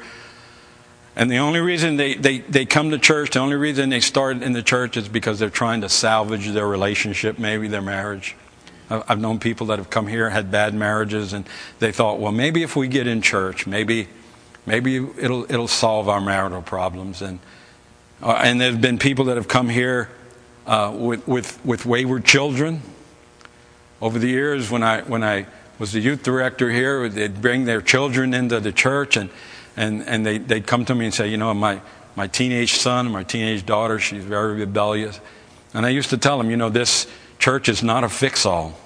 and 1.18 1.30
the 1.30 1.40
only 1.40 1.60
reason 1.60 1.98
they, 1.98 2.14
they, 2.14 2.40
they 2.40 2.66
come 2.66 2.92
to 2.92 2.98
church, 2.98 3.32
the 3.32 3.40
only 3.40 3.58
reason 3.58 3.90
they 3.90 4.00
start 4.00 4.42
in 4.42 4.54
the 4.54 4.64
church 4.64 4.96
is 4.96 5.10
because 5.10 5.38
they're 5.38 5.50
trying 5.50 5.82
to 5.82 5.90
salvage 5.90 6.48
their 6.48 6.68
relationship, 6.68 7.38
maybe 7.38 7.68
their 7.68 7.82
marriage. 7.82 8.38
I've 8.90 9.20
known 9.20 9.40
people 9.40 9.68
that 9.68 9.80
have 9.80 9.90
come 9.90 10.08
here, 10.08 10.30
had 10.30 10.50
bad 10.50 10.74
marriages, 10.74 11.34
and 11.34 11.48
they 11.80 11.92
thought, 11.92 12.20
well, 12.20 12.32
maybe 12.32 12.64
if 12.64 12.76
we 12.76 12.88
get 12.88 13.06
in 13.08 13.22
church, 13.22 13.68
maybe, 13.68 14.08
maybe 14.66 14.96
it'll, 14.96 15.44
it'll 15.52 15.68
solve 15.68 16.08
our 16.08 16.22
marital 16.22 16.62
problems. 16.62 17.22
And, 17.22 17.40
uh, 18.22 18.42
and 18.44 18.62
there 18.62 18.72
have 18.72 18.82
been 18.82 18.98
people 18.98 19.26
that 19.26 19.38
have 19.38 19.48
come 19.48 19.68
here 19.70 20.10
uh, 20.66 20.94
with, 20.96 21.28
with, 21.28 21.64
with 21.66 21.86
wayward 21.86 22.26
children. 22.26 22.82
Over 24.00 24.20
the 24.20 24.28
years, 24.28 24.70
when 24.70 24.84
I, 24.84 25.02
when 25.02 25.24
I 25.24 25.48
was 25.80 25.92
the 25.92 26.00
youth 26.00 26.24
director 26.24 26.72
here. 26.72 27.08
They'd 27.10 27.42
bring 27.42 27.66
their 27.66 27.82
children 27.82 28.34
into 28.34 28.60
the 28.60 28.72
church, 28.72 29.18
and, 29.18 29.30
and, 29.76 30.04
and 30.04 30.26
they, 30.26 30.38
they'd 30.38 30.66
come 30.66 30.86
to 30.86 30.96
me 30.96 31.06
and 31.06 31.14
say, 31.14 31.28
You 31.30 31.38
know, 31.38 31.54
my, 31.54 31.82
my 32.16 32.28
teenage 32.28 32.74
son, 32.74 33.12
my 33.12 33.24
teenage 33.24 33.66
daughter, 33.66 34.00
she's 34.00 34.24
very 34.24 34.56
rebellious. 34.56 35.20
And 35.74 35.86
I 35.86 35.90
used 35.90 36.10
to 36.12 36.18
tell 36.18 36.38
them, 36.38 36.50
You 36.50 36.58
know, 36.58 36.70
this 36.70 37.08
church 37.40 37.70
is 37.70 37.84
not 37.84 38.04
a 38.04 38.10
fix 38.10 38.46
all. 38.46 38.78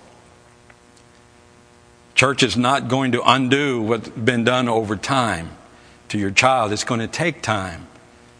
Church 2.15 2.43
is 2.43 2.57
not 2.57 2.87
going 2.87 3.13
to 3.13 3.21
undo 3.23 3.81
what's 3.81 4.09
been 4.09 4.43
done 4.43 4.69
over 4.69 4.95
time 4.95 5.49
to 6.09 6.17
your 6.17 6.31
child. 6.31 6.71
It's 6.71 6.83
going 6.83 6.99
to 6.99 7.07
take 7.07 7.41
time 7.41 7.87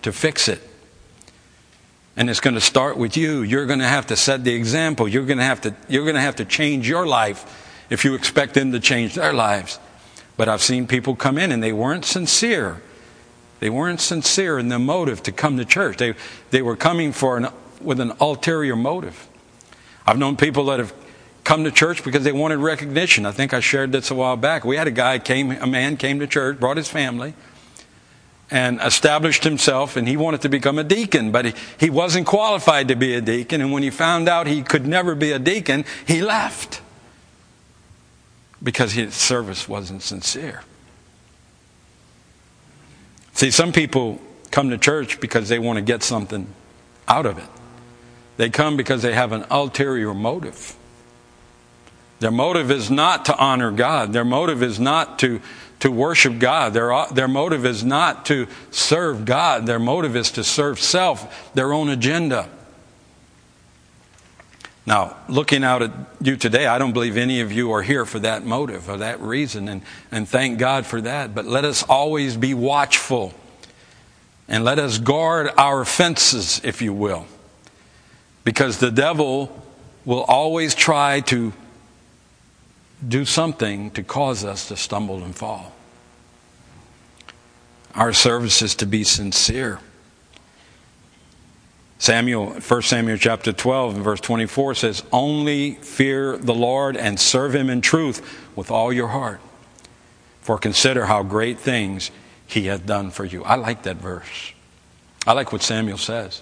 to 0.02 0.12
fix 0.12 0.47
it. 0.47 0.62
And 2.17 2.30
it's 2.30 2.41
going 2.41 2.56
to 2.56 2.62
start 2.62 2.97
with 2.97 3.15
you. 3.15 3.41
You're 3.41 3.65
going 3.65 3.80
to 3.80 3.88
have 3.88 4.08
to 4.08 4.15
set 4.15 4.43
the 4.43 4.54
example. 4.54 5.08
You're 5.08 5.26
going 5.26 5.38
to 5.38 5.43
have 5.43 5.62
to, 5.62 5.76
you're 5.88 6.04
going 6.04 6.15
to, 6.15 6.21
have 6.21 6.36
to 6.36 6.45
change 6.45 6.88
your 6.88 7.08
life 7.08 7.86
if 7.89 8.04
you 8.04 8.13
expect 8.13 8.54
them 8.54 8.74
to 8.74 8.80
change 8.80 9.15
their 9.15 9.34
lives. 9.34 9.80
But 10.36 10.50
I've 10.50 10.62
seen 10.62 10.88
people 10.88 11.15
come 11.15 11.38
in 11.38 11.52
and 11.52 11.63
they 11.63 11.74
weren't 11.74 12.06
sincere. 12.06 12.82
They 13.62 13.69
weren't 13.69 14.02
sincere 14.02 14.60
in 14.60 14.69
their 14.69 14.80
motive 14.80 15.24
to 15.24 15.32
come 15.32 15.58
to 15.58 15.65
church. 15.65 15.97
They, 15.97 16.15
they 16.50 16.62
were 16.62 16.76
coming 16.76 17.13
for 17.13 17.38
an, 17.38 17.47
with 17.80 18.00
an 18.00 18.12
ulterior 18.19 18.76
motive. 18.76 19.28
I've 20.06 20.18
known 20.18 20.36
people 20.36 20.66
that 20.66 20.80
have 20.80 20.94
come 21.44 21.64
to 21.64 21.72
church 21.72 22.04
because 22.04 22.24
they 22.24 22.32
wanted 22.32 22.58
recognition. 22.58 23.26
I 23.26 23.32
think 23.32 23.54
I 23.54 23.60
shared 23.60 23.92
this 23.92 24.12
a 24.12 24.16
while 24.16 24.38
back. 24.38 24.64
We 24.64 24.78
had 24.78 24.88
a 24.88 24.92
guy 24.92 25.20
came, 25.20 25.52
a 25.52 25.68
man 25.68 25.98
came 25.98 26.20
to 26.20 26.28
church, 26.28 26.60
brought 26.60 26.78
his 26.78 26.88
family, 26.88 27.34
and 28.50 28.80
established 28.82 29.44
himself, 29.44 29.96
and 29.96 30.08
he 30.08 30.18
wanted 30.18 30.42
to 30.42 30.50
become 30.50 30.78
a 30.78 30.84
deacon, 30.84 31.32
but 31.32 31.46
he, 31.46 31.54
he 31.80 31.90
wasn't 31.90 32.28
qualified 32.28 32.90
to 32.90 32.96
be 32.96 33.16
a 33.16 33.22
deacon. 33.22 33.62
And 33.62 33.72
when 33.72 33.82
he 33.82 33.90
found 33.90 34.28
out 34.28 34.46
he 34.48 34.62
could 34.62 34.86
never 34.86 35.16
be 35.16 35.32
a 35.32 35.40
deacon, 35.40 35.86
he 36.06 36.22
left 36.22 36.82
because 38.62 38.92
his 38.92 39.14
service 39.14 39.68
wasn't 39.68 40.04
sincere. 40.04 40.64
See, 43.34 43.52
some 43.52 43.72
people 43.72 44.20
come 44.52 44.70
to 44.70 44.78
church 44.78 45.20
because 45.20 45.50
they 45.50 45.58
want 45.58 45.78
to 45.78 45.82
get 45.82 46.04
something 46.04 46.48
out 47.08 47.26
of 47.26 47.38
it. 47.38 47.48
They 48.41 48.49
come 48.49 48.75
because 48.75 49.04
they 49.04 49.13
have 49.13 49.34
an 49.34 49.45
ulterior 49.51 50.15
motive. 50.15 50.75
Their 52.21 52.32
motive 52.32 52.71
is 52.71 52.89
not 52.89 53.25
to 53.25 53.38
honor 53.38 53.69
God. 53.69 54.13
Their 54.13 54.25
motive 54.25 54.63
is 54.63 54.80
not 54.80 55.19
to, 55.19 55.41
to 55.82 55.91
worship 55.91 56.39
God. 56.39 56.73
Their, 56.73 57.06
their 57.12 57.27
motive 57.27 57.67
is 57.67 57.84
not 57.84 58.25
to 58.25 58.47
serve 58.71 59.25
God. 59.25 59.67
Their 59.67 59.77
motive 59.77 60.15
is 60.15 60.32
to 60.32 60.43
serve 60.43 60.80
self, 60.80 61.54
their 61.54 61.71
own 61.71 61.89
agenda. 61.89 62.49
Now, 64.88 65.17
looking 65.30 65.63
out 65.63 65.84
at 65.84 65.91
you 66.19 66.36
today, 66.36 66.65
I 66.65 66.80
don't 66.80 66.93
believe 66.93 67.17
any 67.17 67.41
of 67.41 67.51
you 67.51 67.71
are 67.73 67.84
here 67.84 68.08
for 68.08 68.17
that 68.17 68.43
motive 68.43 68.89
or 68.89 68.97
that 68.97 69.21
reason, 69.21 69.67
and, 69.67 69.84
and 70.12 70.27
thank 70.27 70.58
God 70.58 70.88
for 70.88 70.99
that. 71.01 71.36
But 71.36 71.45
let 71.45 71.63
us 71.63 71.84
always 71.84 72.38
be 72.38 72.56
watchful 72.56 73.36
and 74.47 74.63
let 74.63 74.80
us 74.80 74.97
guard 74.97 75.51
our 75.58 75.86
fences, 75.86 76.60
if 76.63 76.82
you 76.82 76.91
will. 76.91 77.27
Because 78.43 78.80
the 78.80 78.91
devil 78.91 79.63
will 80.06 80.23
always 80.23 80.73
try 80.73 81.19
to 81.21 81.54
do 83.08 83.25
something 83.25 83.91
to 83.91 84.04
cause 84.04 84.43
us 84.45 84.67
to 84.67 84.75
stumble 84.75 85.23
and 85.23 85.36
fall. 85.36 85.73
Our 87.95 88.13
service 88.13 88.62
is 88.62 88.75
to 88.75 88.86
be 88.86 89.04
sincere. 89.04 89.80
Samuel, 91.97 92.54
1 92.54 92.82
Samuel 92.82 93.17
chapter 93.17 93.54
12 93.54 93.95
and 93.95 94.04
verse 94.04 94.21
24 94.21 94.75
says, 94.75 95.04
Only 95.12 95.75
fear 95.75 96.38
the 96.38 96.54
Lord 96.54 96.97
and 96.97 97.19
serve 97.19 97.54
him 97.54 97.69
in 97.69 97.82
truth 97.82 98.49
with 98.56 98.71
all 98.71 98.91
your 98.91 99.10
heart. 99.10 99.39
For 100.41 100.58
consider 100.58 101.06
how 101.06 101.21
great 101.21 101.60
things 101.60 102.10
he 102.47 102.65
hath 102.65 102.86
done 102.86 103.12
for 103.12 103.23
you. 103.23 103.43
I 103.43 103.56
like 103.56 103.84
that 103.84 103.97
verse. 103.97 104.54
I 105.27 105.34
like 105.34 105.51
what 105.51 105.62
Samuel 105.62 105.99
says. 105.99 106.41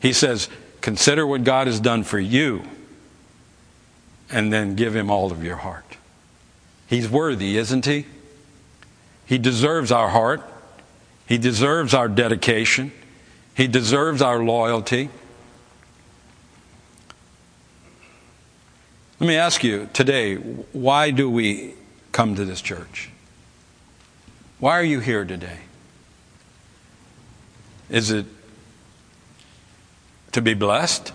He 0.00 0.12
says, 0.12 0.48
Consider 0.82 1.26
what 1.26 1.44
God 1.44 1.68
has 1.68 1.80
done 1.80 2.02
for 2.02 2.18
you, 2.18 2.62
and 4.30 4.52
then 4.52 4.74
give 4.74 4.94
him 4.94 5.10
all 5.10 5.30
of 5.30 5.42
your 5.42 5.56
heart. 5.56 5.96
He's 6.88 7.08
worthy, 7.08 7.56
isn't 7.56 7.86
he? 7.86 8.04
He 9.24 9.38
deserves 9.38 9.90
our 9.90 10.10
heart. 10.10 10.42
He 11.26 11.38
deserves 11.38 11.94
our 11.94 12.08
dedication. 12.08 12.92
He 13.54 13.68
deserves 13.68 14.20
our 14.20 14.42
loyalty. 14.42 15.08
Let 19.20 19.28
me 19.28 19.36
ask 19.36 19.62
you 19.62 19.88
today 19.92 20.34
why 20.34 21.12
do 21.12 21.30
we 21.30 21.74
come 22.10 22.34
to 22.34 22.44
this 22.44 22.60
church? 22.60 23.08
Why 24.58 24.72
are 24.72 24.84
you 24.84 24.98
here 24.98 25.24
today? 25.24 25.60
Is 27.88 28.10
it 28.10 28.26
to 30.32 30.42
be 30.42 30.54
blessed? 30.54 31.12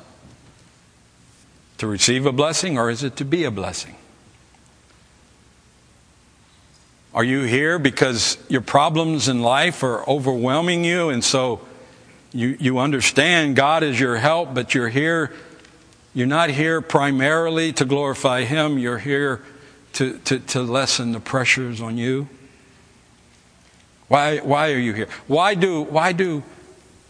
To 1.80 1.88
receive 1.88 2.26
a 2.26 2.32
blessing, 2.32 2.78
or 2.78 2.90
is 2.90 3.04
it 3.04 3.16
to 3.18 3.26
be 3.26 3.44
a 3.44 3.52
blessing? 3.52 3.96
Are 7.14 7.24
you 7.24 7.44
here 7.44 7.80
because 7.80 8.38
your 8.48 8.62
problems 8.62 9.28
in 9.28 9.42
life 9.42 9.84
are 9.84 10.08
overwhelming 10.08 10.84
you, 10.84 11.10
and 11.10 11.24
so 11.24 11.62
you, 12.32 12.58
you 12.60 12.78
understand 12.80 13.56
God 13.56 13.84
is 13.84 14.00
your 14.00 14.18
help, 14.18 14.54
but 14.54 14.76
you're 14.76 14.90
here, 14.90 15.34
you're 16.14 16.28
not 16.28 16.50
here 16.50 16.82
primarily 16.82 17.74
to 17.74 17.86
glorify 17.86 18.44
Him, 18.44 18.78
you're 18.78 19.00
here 19.00 19.42
to, 19.94 20.20
to, 20.20 20.40
to 20.40 20.62
lessen 20.62 21.12
the 21.12 21.20
pressures 21.20 21.82
on 21.82 21.98
you? 21.98 22.28
Why, 24.08 24.38
why 24.38 24.72
are 24.72 24.80
you 24.80 24.94
here? 24.94 25.10
Why 25.28 25.56
do, 25.56 25.82
why 25.82 26.12
do, 26.12 26.44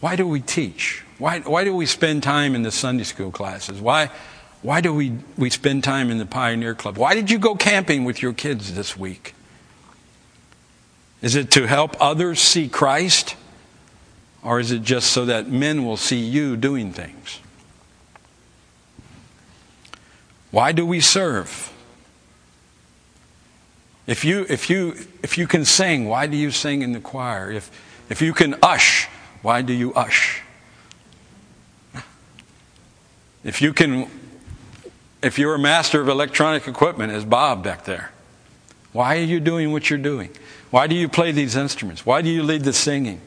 why 0.00 0.16
do 0.16 0.26
we 0.26 0.40
teach? 0.40 1.04
Why, 1.18 1.40
why 1.40 1.64
do 1.64 1.74
we 1.74 1.86
spend 1.86 2.22
time 2.22 2.54
in 2.54 2.62
the 2.62 2.70
Sunday 2.70 3.04
school 3.04 3.32
classes? 3.32 3.80
Why, 3.80 4.10
why 4.62 4.80
do 4.80 4.94
we, 4.94 5.12
we 5.36 5.50
spend 5.50 5.82
time 5.82 6.10
in 6.10 6.18
the 6.18 6.26
Pioneer 6.26 6.74
Club? 6.74 6.96
Why 6.96 7.14
did 7.14 7.30
you 7.30 7.38
go 7.38 7.54
camping 7.54 8.04
with 8.04 8.22
your 8.22 8.32
kids 8.32 8.74
this 8.74 8.96
week? 8.96 9.34
Is 11.20 11.34
it 11.34 11.50
to 11.52 11.66
help 11.66 11.96
others 12.00 12.40
see 12.40 12.68
Christ? 12.68 13.34
Or 14.44 14.60
is 14.60 14.70
it 14.70 14.82
just 14.82 15.10
so 15.10 15.24
that 15.24 15.48
men 15.48 15.84
will 15.84 15.96
see 15.96 16.20
you 16.20 16.56
doing 16.56 16.92
things? 16.92 17.40
Why 20.52 20.70
do 20.70 20.86
we 20.86 21.00
serve? 21.00 21.72
If 24.06 24.24
you, 24.24 24.46
if 24.48 24.70
you, 24.70 24.94
if 25.22 25.36
you 25.36 25.46
can 25.46 25.64
sing, 25.64 26.08
why 26.08 26.26
do 26.26 26.36
you 26.36 26.52
sing 26.52 26.82
in 26.82 26.92
the 26.92 27.00
choir? 27.00 27.50
If, 27.50 27.70
if 28.08 28.22
you 28.22 28.32
can 28.32 28.54
ush, 28.62 29.06
why 29.42 29.60
do 29.62 29.72
you 29.72 29.92
ush? 29.94 30.42
If 33.48 33.62
you 33.62 33.72
can, 33.72 34.10
if 35.22 35.38
you're 35.38 35.54
a 35.54 35.58
master 35.58 36.02
of 36.02 36.08
electronic 36.08 36.68
equipment, 36.68 37.14
as 37.14 37.24
Bob 37.24 37.64
back 37.64 37.84
there, 37.84 38.10
why 38.92 39.16
are 39.16 39.22
you 39.22 39.40
doing 39.40 39.72
what 39.72 39.88
you're 39.88 39.98
doing? 39.98 40.28
Why 40.70 40.86
do 40.86 40.94
you 40.94 41.08
play 41.08 41.32
these 41.32 41.56
instruments? 41.56 42.04
Why 42.04 42.20
do 42.20 42.28
you 42.28 42.42
lead 42.42 42.64
the 42.64 42.74
singing? 42.74 43.22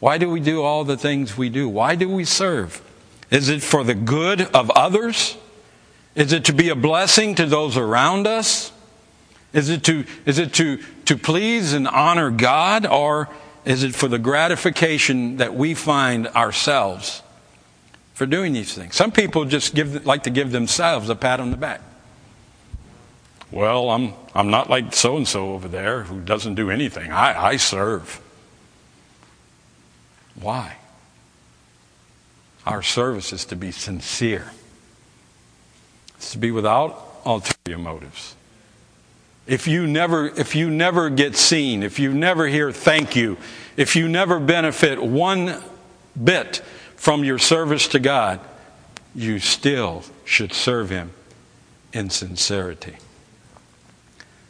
Why 0.00 0.16
do 0.16 0.30
we 0.30 0.40
do 0.40 0.62
all 0.62 0.82
the 0.82 0.96
things 0.96 1.36
we 1.36 1.50
do? 1.50 1.68
Why 1.68 1.94
do 1.94 2.08
we 2.08 2.24
serve? 2.24 2.80
Is 3.30 3.50
it 3.50 3.62
for 3.62 3.84
the 3.84 3.94
good 3.94 4.40
of 4.40 4.70
others? 4.70 5.36
Is 6.14 6.32
it 6.32 6.46
to 6.46 6.54
be 6.54 6.70
a 6.70 6.74
blessing 6.74 7.34
to 7.34 7.44
those 7.44 7.76
around 7.76 8.26
us? 8.26 8.72
Is 9.52 9.68
it 9.68 9.84
to, 9.84 10.06
is 10.24 10.38
it 10.38 10.54
to, 10.54 10.78
to 11.04 11.18
please 11.18 11.74
and 11.74 11.86
honor 11.86 12.30
God, 12.30 12.86
or 12.86 13.28
is 13.66 13.82
it 13.82 13.94
for 13.94 14.08
the 14.08 14.18
gratification 14.18 15.36
that 15.36 15.54
we 15.54 15.74
find 15.74 16.28
ourselves 16.28 17.20
for 18.14 18.26
doing 18.26 18.52
these 18.52 18.72
things? 18.74 18.94
Some 18.94 19.12
people 19.12 19.44
just 19.44 19.74
give, 19.74 20.06
like 20.06 20.22
to 20.22 20.30
give 20.30 20.50
themselves 20.50 21.08
a 21.10 21.14
pat 21.14 21.40
on 21.40 21.50
the 21.50 21.56
back. 21.56 21.82
Well, 23.50 23.90
I'm, 23.90 24.14
I'm 24.34 24.50
not 24.50 24.68
like 24.68 24.94
so 24.94 25.16
and 25.16 25.28
so 25.28 25.52
over 25.52 25.68
there 25.68 26.04
who 26.04 26.20
doesn't 26.20 26.54
do 26.54 26.70
anything. 26.70 27.12
I, 27.12 27.50
I 27.50 27.56
serve. 27.56 28.20
Why? 30.34 30.76
Our 32.66 32.82
service 32.82 33.32
is 33.32 33.44
to 33.46 33.56
be 33.56 33.70
sincere, 33.70 34.50
it's 36.16 36.32
to 36.32 36.38
be 36.38 36.50
without 36.50 37.20
ulterior 37.24 37.78
motives. 37.78 38.34
If 39.46 39.68
you 39.68 39.86
never, 39.86 40.28
if 40.28 40.54
you 40.54 40.70
never 40.70 41.10
get 41.10 41.36
seen, 41.36 41.82
if 41.82 41.98
you 41.98 42.14
never 42.14 42.46
hear 42.46 42.72
thank 42.72 43.14
you, 43.14 43.36
if 43.76 43.94
you 43.94 44.08
never 44.08 44.40
benefit 44.40 45.02
one 45.02 45.62
bit 46.22 46.62
from 47.04 47.22
your 47.22 47.38
service 47.38 47.86
to 47.88 47.98
God, 47.98 48.40
you 49.14 49.38
still 49.38 50.04
should 50.24 50.54
serve 50.54 50.88
Him 50.88 51.10
in 51.92 52.08
sincerity. 52.08 52.96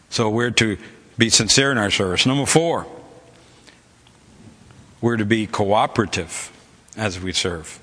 So 0.09 0.31
we're 0.31 0.53
to 0.53 0.79
be 1.19 1.31
sincere 1.31 1.73
in 1.73 1.79
our 1.79 1.91
service. 1.91 2.27
Number 2.27 2.47
four, 2.47 2.87
we're 5.01 5.17
to 5.17 5.25
be 5.25 5.49
cooperative 5.49 6.53
as 6.97 7.21
we 7.21 7.33
serve. 7.33 7.81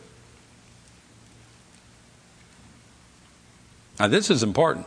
Now, 4.00 4.08
this 4.08 4.30
is 4.30 4.42
important. 4.42 4.86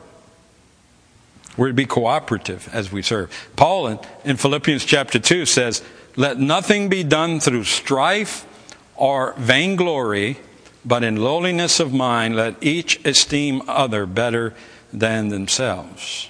We're 1.58 1.68
to 1.68 1.74
be 1.74 1.84
cooperative 1.84 2.70
as 2.72 2.90
we 2.90 3.02
serve. 3.02 3.50
Paul 3.54 3.88
in, 3.88 3.98
in 4.24 4.36
Philippians 4.38 4.86
chapter 4.86 5.18
2 5.18 5.44
says, 5.44 5.82
Let 6.16 6.38
nothing 6.38 6.88
be 6.88 7.04
done 7.04 7.38
through 7.38 7.64
strife 7.64 8.46
or 8.96 9.34
vainglory, 9.36 10.38
but 10.84 11.02
in 11.02 11.16
lowliness 11.16 11.80
of 11.80 11.92
mind, 11.92 12.36
let 12.36 12.62
each 12.62 13.04
esteem 13.04 13.62
other 13.66 14.06
better 14.06 14.54
than 14.92 15.28
themselves. 15.28 16.28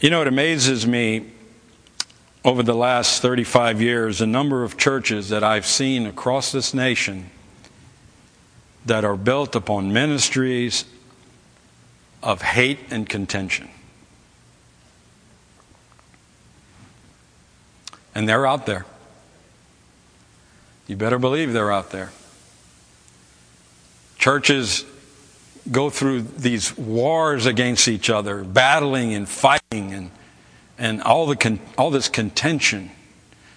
You 0.00 0.10
know, 0.10 0.22
it 0.22 0.28
amazes 0.28 0.86
me 0.86 1.32
over 2.44 2.62
the 2.62 2.74
last 2.74 3.20
35 3.20 3.82
years 3.82 4.20
the 4.20 4.26
number 4.26 4.62
of 4.62 4.76
churches 4.76 5.30
that 5.30 5.42
I've 5.42 5.66
seen 5.66 6.06
across 6.06 6.52
this 6.52 6.72
nation 6.72 7.30
that 8.86 9.04
are 9.04 9.16
built 9.16 9.56
upon 9.56 9.92
ministries 9.92 10.84
of 12.22 12.42
hate 12.42 12.78
and 12.90 13.08
contention. 13.08 13.68
And 18.18 18.28
they're 18.28 18.48
out 18.48 18.66
there. 18.66 18.84
You 20.88 20.96
better 20.96 21.20
believe 21.20 21.52
they're 21.52 21.70
out 21.70 21.92
there. 21.92 22.10
Churches 24.18 24.84
go 25.70 25.88
through 25.88 26.22
these 26.22 26.76
wars 26.76 27.46
against 27.46 27.86
each 27.86 28.10
other, 28.10 28.42
battling 28.42 29.14
and 29.14 29.28
fighting 29.28 29.92
and, 29.92 30.10
and 30.78 31.00
all, 31.00 31.26
the 31.26 31.36
con- 31.36 31.60
all 31.78 31.92
this 31.92 32.08
contention. 32.08 32.90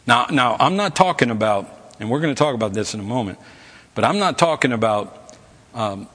Now, 0.06 0.28
now, 0.30 0.58
I'm 0.60 0.76
not 0.76 0.95
talking 0.95 1.32
about, 1.32 1.95
and 2.00 2.12
we're 2.12 2.21
going 2.21 2.36
to 2.36 2.38
talk 2.38 2.54
about 2.54 2.71
this 2.71 2.93
in 2.93 3.00
a 3.00 3.04
moment, 3.04 3.39
but 3.95 4.04
I'm 4.04 4.19
not 4.19 4.38
talking 4.38 4.74
about 4.74 5.36
um, 5.74 6.08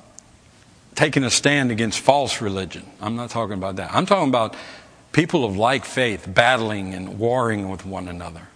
taking 0.94 1.24
a 1.24 1.30
stand 1.30 1.72
against 1.72 1.98
false 1.98 2.40
religion. 2.40 2.86
I'm 3.00 3.16
not 3.16 3.30
talking 3.30 3.54
about 3.54 3.74
that. 3.74 3.92
I'm 3.92 4.06
talking 4.06 4.28
about 4.28 4.54
people 5.16 5.46
of 5.46 5.56
like 5.56 5.86
faith 5.86 6.26
battling 6.28 6.92
and 6.92 7.18
warring 7.18 7.70
with 7.70 7.86
one 7.86 8.06
another. 8.06 8.48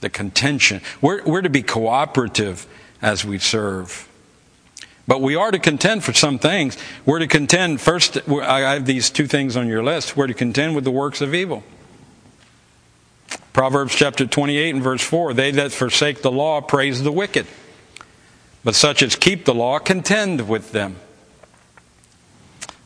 The 0.00 0.08
contention. 0.08 0.80
We're, 1.00 1.24
we're 1.24 1.42
to 1.42 1.50
be 1.50 1.64
cooperative 1.64 2.68
as 3.02 3.24
we 3.24 3.38
serve. 3.38 4.08
But 5.08 5.20
we 5.20 5.34
are 5.34 5.50
to 5.50 5.58
contend 5.58 6.04
for 6.04 6.12
some 6.12 6.38
things. 6.38 6.78
We're 7.04 7.18
to 7.18 7.26
contend, 7.26 7.80
first, 7.80 8.16
I 8.30 8.74
have 8.74 8.86
these 8.86 9.10
two 9.10 9.26
things 9.26 9.56
on 9.56 9.66
your 9.66 9.82
list. 9.82 10.16
We're 10.16 10.28
to 10.28 10.34
contend 10.34 10.76
with 10.76 10.84
the 10.84 10.92
works 10.92 11.20
of 11.20 11.34
evil. 11.34 11.64
Proverbs 13.52 13.92
chapter 13.96 14.24
28 14.24 14.76
and 14.76 14.84
verse 14.84 15.02
4 15.02 15.34
They 15.34 15.50
that 15.50 15.72
forsake 15.72 16.22
the 16.22 16.30
law 16.30 16.60
praise 16.60 17.02
the 17.02 17.10
wicked. 17.10 17.48
But 18.62 18.76
such 18.76 19.02
as 19.02 19.16
keep 19.16 19.46
the 19.46 19.54
law 19.54 19.80
contend 19.80 20.48
with 20.48 20.70
them. 20.70 20.94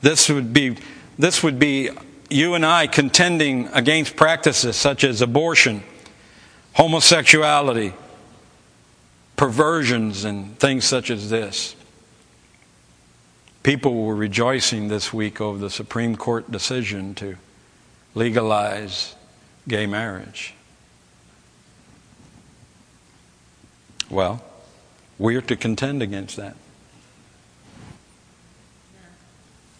This 0.01 0.31
would 0.31 0.55
be, 0.55 0.79
this 1.19 1.43
would 1.43 1.59
be 1.59 1.91
you 2.29 2.55
and 2.55 2.67
I 2.67 2.87
contending 2.87 3.69
against 3.69 4.17
practices 4.17 4.77
such 4.77 5.05
as 5.05 5.23
abortion, 5.23 5.83
homosexuality, 6.75 7.93
perversions 9.37 10.25
and 10.25 10.59
things 10.59 10.85
such 10.85 11.11
as 11.11 11.31
this. 11.31 11.77
People 13.63 13.95
were 14.05 14.15
rejoicing 14.15 14.89
this 14.89 15.13
week 15.13 15.41
over 15.41 15.59
the 15.59 15.71
Supreme 15.71 16.17
Court 16.17 16.51
decision 16.51 17.15
to 17.17 17.37
legalize 18.15 19.15
gay 19.69 19.87
marriage. 19.87 20.55
Well, 24.09 24.43
we 25.19 25.35
are 25.37 25.41
to 25.43 25.57
contend 25.57 26.03
against 26.03 26.37
that. 26.37 26.57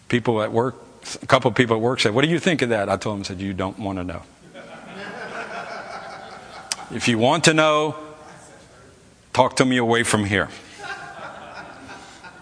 People 0.09 0.41
at 0.41 0.51
work, 0.51 0.75
a 1.15 1.25
couple 1.25 1.49
of 1.49 1.55
people 1.55 1.75
at 1.75 1.81
work 1.81 1.99
said, 1.99 2.13
What 2.13 2.23
do 2.23 2.29
you 2.29 2.39
think 2.39 2.61
of 2.61 2.69
that? 2.69 2.89
I 2.89 2.97
told 2.97 3.15
them, 3.15 3.21
I 3.21 3.23
said, 3.23 3.39
You 3.39 3.53
don't 3.53 3.79
want 3.79 3.97
to 3.97 4.03
know. 4.03 4.21
if 6.91 7.07
you 7.07 7.17
want 7.17 7.45
to 7.45 7.53
know, 7.53 7.95
talk 9.33 9.55
to 9.57 9.65
me 9.65 9.77
away 9.77 10.03
from 10.03 10.25
here. 10.25 10.49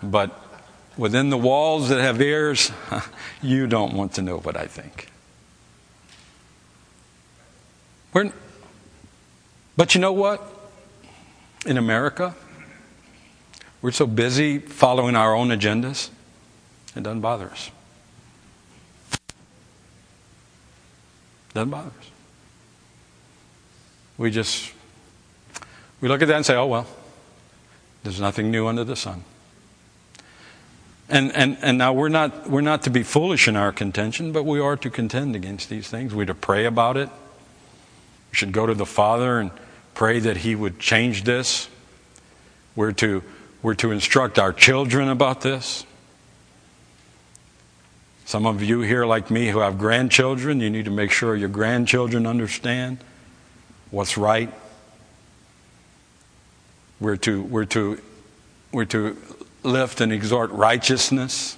But 0.02 0.40
within 0.98 1.30
the 1.30 1.38
walls 1.38 1.90
that 1.90 2.00
have 2.00 2.22
ears, 2.22 2.72
you 3.42 3.68
don't 3.68 3.94
want 3.94 4.14
to 4.14 4.22
know 4.22 4.38
what 4.38 4.56
I 4.56 4.68
think. 4.68 5.10
We're, 8.14 8.32
but 9.76 9.94
you 9.94 10.02
know 10.02 10.14
what? 10.14 10.42
In 11.66 11.78
America, 11.78 12.36
we're 13.82 13.92
so 13.92 14.08
busy 14.08 14.60
following 14.60 15.16
our 15.16 15.36
own 15.36 15.50
agendas, 15.50 16.10
it 16.96 17.04
doesn't 17.04 17.22
bother 17.22 17.50
us. 17.50 17.72
Doesn't 21.56 21.72
bother 21.72 21.88
us. 21.88 22.12
We 24.18 24.30
just 24.30 24.72
we 26.02 26.08
look 26.08 26.22
at 26.22 26.28
that 26.28 26.36
and 26.36 26.46
say, 26.46 26.56
oh 26.56 26.68
well, 26.68 26.86
there's 28.04 28.20
nothing 28.20 28.52
new 28.52 28.68
under 28.68 28.84
the 28.84 28.96
sun. 28.96 29.24
And, 31.08 31.32
and, 31.36 31.58
and 31.62 31.78
now 31.78 31.94
we're 31.94 32.10
not, 32.10 32.50
we're 32.50 32.62
not 32.62 32.84
to 32.84 32.90
be 32.90 33.04
foolish 33.04 33.48
in 33.48 33.56
our 33.56 33.72
contention, 33.72 34.32
but 34.32 34.44
we 34.44 34.60
are 34.60 34.76
to 34.78 34.90
contend 34.90 35.36
against 35.36 35.70
these 35.70 35.88
things. 35.88 36.16
We're 36.16 36.26
to 36.26 36.34
pray 36.34 36.66
about 36.66 36.98
it. 36.98 37.10
We 38.32 38.36
should 38.36 38.52
go 38.52 38.66
to 38.66 38.74
the 38.74 38.88
Father 38.88 39.40
and 39.40 39.52
pray 39.94 40.20
that 40.20 40.38
He 40.38 40.56
would 40.56 40.80
change 40.80 41.24
this. 41.24 41.70
We're 42.76 42.92
to, 42.94 43.24
we're 43.62 43.76
to 43.76 43.92
instruct 43.92 44.40
our 44.40 44.52
children 44.52 45.08
about 45.08 45.42
this. 45.42 45.86
Some 48.26 48.48
of 48.48 48.64
you 48.64 48.82
here, 48.82 49.06
like 49.06 49.30
me, 49.30 49.50
who 49.50 49.60
have 49.60 49.78
grandchildren, 49.78 50.60
you 50.60 50.72
need 50.72 50.86
to 50.86 50.92
make 50.92 51.12
sure 51.12 51.36
your 51.36 51.48
grandchildren 51.48 52.26
understand 52.26 52.98
what's 53.92 54.18
right. 54.18 54.52
We're 57.00 57.18
to, 57.18 57.44
we're 57.44 57.66
to, 57.66 58.02
we're 58.72 58.86
to 58.86 59.16
lift 59.62 60.02
and 60.02 60.12
exhort 60.12 60.50
righteousness. 60.50 61.56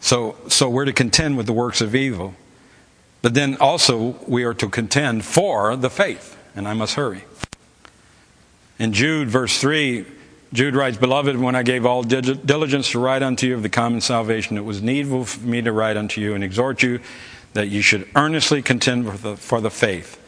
So, 0.00 0.36
so 0.48 0.68
we're 0.68 0.86
to 0.86 0.92
contend 0.92 1.36
with 1.36 1.46
the 1.46 1.52
works 1.52 1.80
of 1.80 1.94
evil. 1.94 2.34
But 3.22 3.34
then 3.34 3.56
also 3.60 4.16
we 4.26 4.42
are 4.42 4.54
to 4.54 4.68
contend 4.68 5.24
for 5.24 5.76
the 5.76 5.90
faith. 5.90 6.36
And 6.56 6.66
I 6.66 6.72
must 6.72 6.94
hurry. 6.94 7.22
In 8.80 8.92
Jude, 8.92 9.28
verse 9.28 9.60
3, 9.60 10.06
Jude 10.52 10.74
writes, 10.74 10.96
Beloved, 10.96 11.36
when 11.36 11.54
I 11.54 11.62
gave 11.62 11.84
all 11.84 12.02
diligence 12.02 12.90
to 12.92 12.98
write 12.98 13.22
unto 13.22 13.46
you 13.46 13.54
of 13.54 13.62
the 13.62 13.68
common 13.68 14.00
salvation, 14.00 14.56
it 14.56 14.64
was 14.64 14.80
needful 14.80 15.24
for 15.26 15.46
me 15.46 15.60
to 15.62 15.72
write 15.72 15.96
unto 15.96 16.20
you 16.20 16.34
and 16.34 16.42
exhort 16.42 16.82
you 16.82 17.00
that 17.52 17.68
you 17.68 17.82
should 17.82 18.08
earnestly 18.14 18.62
contend 18.62 19.10
for 19.10 19.16
the, 19.18 19.36
for 19.36 19.60
the 19.60 19.70
faith 19.70 20.18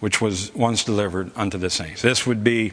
which 0.00 0.20
was 0.20 0.54
once 0.54 0.84
delivered 0.84 1.30
unto 1.34 1.58
the 1.58 1.70
saints. 1.70 2.02
This 2.02 2.26
would 2.26 2.44
be, 2.44 2.72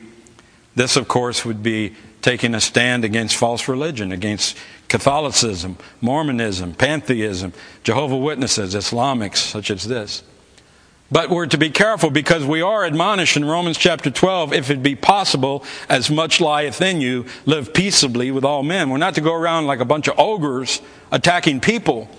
this 0.76 0.96
of 0.96 1.08
course 1.08 1.44
would 1.44 1.64
be 1.64 1.96
taking 2.22 2.54
a 2.54 2.62
stand 2.62 3.04
against 3.04 3.36
false 3.36 3.68
religion, 3.68 4.12
against 4.12 4.58
Catholicism, 4.88 5.78
Mormonism, 6.02 6.74
pantheism, 6.74 7.54
Jehovah 7.84 8.18
Witnesses, 8.18 8.76
Islamics, 8.76 9.38
such 9.38 9.72
as 9.72 9.88
this. 9.88 10.24
But 11.12 11.30
we're 11.30 11.46
to 11.48 11.58
be 11.58 11.70
careful 11.70 12.10
because 12.10 12.44
we 12.44 12.62
are 12.62 12.84
admonished 12.84 13.38
in 13.38 13.46
Romans 13.46 13.78
chapter 13.78 14.10
12, 14.10 14.54
if 14.54 14.72
it 14.72 14.82
be 14.82 14.96
possible, 14.96 15.64
as 15.88 16.10
much 16.10 16.42
lieth 16.42 16.82
in 16.82 17.00
you, 17.00 17.26
live 17.46 17.74
peaceably 17.74 18.32
with 18.32 18.44
all 18.44 18.64
men. 18.64 18.90
We're 18.90 18.98
not 18.98 19.16
to 19.16 19.22
go 19.22 19.34
around 19.34 19.68
like 19.68 19.80
a 19.80 19.86
bunch 19.86 20.08
of 20.08 20.18
ogres 20.18 20.82
attacking 21.12 21.60
people. 21.62 22.10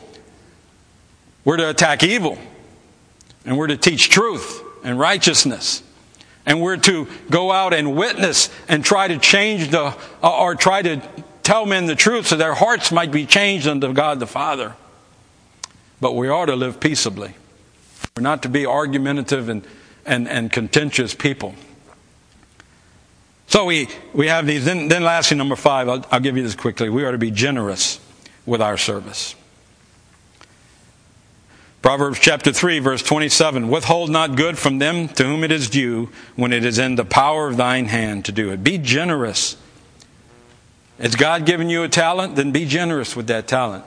We're 1.45 1.57
to 1.57 1.69
attack 1.69 2.05
evil. 2.05 2.39
And 3.45 3.59
we're 3.59 3.67
to 3.69 3.77
teach 3.77 4.09
truth 4.09 4.63
and 4.85 4.99
righteousness. 4.99 5.83
And 6.45 6.63
we're 6.63 6.77
to 6.77 7.09
go 7.29 7.51
out 7.51 7.75
and 7.75 7.97
witness 7.97 8.51
and 8.69 8.85
try 8.85 9.09
to 9.09 9.19
change 9.19 9.71
the, 9.71 9.97
uh, 10.23 10.39
or 10.39 10.55
try 10.55 10.83
to 10.83 11.03
tell 11.43 11.67
men 11.67 11.87
the 11.87 11.97
truth 11.97 12.29
so 12.29 12.37
their 12.37 12.55
hearts 12.55 12.93
might 12.93 13.11
be 13.11 13.27
changed 13.27 13.67
unto 13.67 13.93
God 13.93 14.21
the 14.21 14.29
Father. 14.29 14.75
But 16.01 16.15
we 16.15 16.29
are 16.29 16.47
to 16.47 16.55
live 16.55 16.79
peaceably. 16.79 17.35
We're 18.17 18.23
not 18.23 18.43
to 18.45 18.49
be 18.49 18.67
argumentative 18.67 19.49
and, 19.49 19.67
and, 20.05 20.29
and 20.29 20.51
contentious 20.51 21.15
people. 21.15 21.55
So 23.49 23.67
we, 23.67 23.89
we 24.13 24.27
have 24.27 24.47
these. 24.47 24.65
Then, 24.65 24.89
then 24.89 25.03
lastly, 25.03 25.37
number 25.37 25.57
five, 25.57 25.89
I'll, 25.89 26.05
I'll 26.11 26.21
give 26.21 26.37
you 26.37 26.43
this 26.43 26.57
quickly. 26.57 26.89
We 26.89 27.05
are 27.05 27.13
to 27.13 27.19
be 27.19 27.31
generous 27.31 28.01
with 28.45 28.61
our 28.61 28.77
service. 28.77 29.35
Proverbs 31.83 32.19
chapter 32.19 32.53
3, 32.53 32.81
verse 32.81 33.03
27 33.03 33.69
Withhold 33.69 34.11
not 34.11 34.37
good 34.37 34.59
from 34.59 34.79
them 34.79 35.09
to 35.09 35.25
whom 35.25 35.45
it 35.45 35.53
is 35.53 35.71
due 35.71 36.11
when 36.35 36.53
it 36.53 36.65
is 36.65 36.79
in 36.79 36.97
the 36.97 37.05
power 37.05 37.47
of 37.47 37.57
thine 37.57 37.87
hand 37.87 38.25
to 38.25 38.33
do 38.33 38.51
it. 38.51 38.65
Be 38.65 38.79
generous 38.79 39.57
has 40.99 41.15
God 41.15 41.45
given 41.45 41.69
you 41.69 41.83
a 41.83 41.89
talent? 41.89 42.37
Then 42.37 42.53
be 42.53 42.65
generous 42.65 43.15
with 43.15 43.27
that 43.27 43.47
talent. 43.47 43.85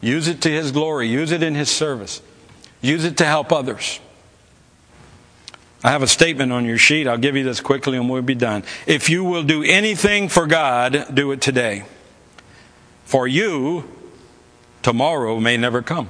Use 0.00 0.28
it 0.28 0.40
to 0.42 0.50
His 0.50 0.72
glory. 0.72 1.08
Use 1.08 1.32
it 1.32 1.42
in 1.42 1.54
His 1.54 1.70
service. 1.70 2.22
Use 2.86 3.04
it 3.04 3.16
to 3.18 3.24
help 3.24 3.52
others. 3.52 3.98
I 5.82 5.90
have 5.90 6.02
a 6.02 6.06
statement 6.06 6.52
on 6.52 6.64
your 6.64 6.78
sheet. 6.78 7.06
I'll 7.06 7.18
give 7.18 7.36
you 7.36 7.42
this 7.42 7.60
quickly 7.60 7.96
and 7.96 8.08
we'll 8.08 8.22
be 8.22 8.34
done. 8.34 8.62
If 8.86 9.10
you 9.10 9.24
will 9.24 9.42
do 9.42 9.62
anything 9.62 10.28
for 10.28 10.46
God, 10.46 11.06
do 11.12 11.32
it 11.32 11.40
today. 11.40 11.84
For 13.04 13.26
you, 13.26 13.88
tomorrow 14.82 15.40
may 15.40 15.56
never 15.56 15.82
come. 15.82 16.08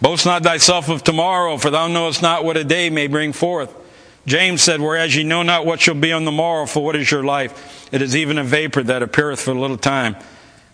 Boast 0.00 0.26
not 0.26 0.42
thyself 0.42 0.88
of 0.88 1.04
tomorrow, 1.04 1.56
for 1.56 1.70
thou 1.70 1.88
knowest 1.88 2.22
not 2.22 2.44
what 2.44 2.56
a 2.56 2.64
day 2.64 2.88
may 2.88 3.06
bring 3.06 3.32
forth. 3.32 3.74
James 4.26 4.62
said, 4.62 4.80
Whereas 4.80 5.14
ye 5.14 5.24
know 5.24 5.42
not 5.42 5.66
what 5.66 5.80
shall 5.80 5.94
be 5.94 6.12
on 6.12 6.24
the 6.24 6.30
morrow, 6.30 6.66
for 6.66 6.82
what 6.84 6.96
is 6.96 7.10
your 7.10 7.22
life? 7.22 7.88
It 7.92 8.00
is 8.00 8.16
even 8.16 8.38
a 8.38 8.44
vapor 8.44 8.84
that 8.84 9.02
appeareth 9.02 9.40
for 9.40 9.50
a 9.50 9.60
little 9.60 9.76
time 9.76 10.16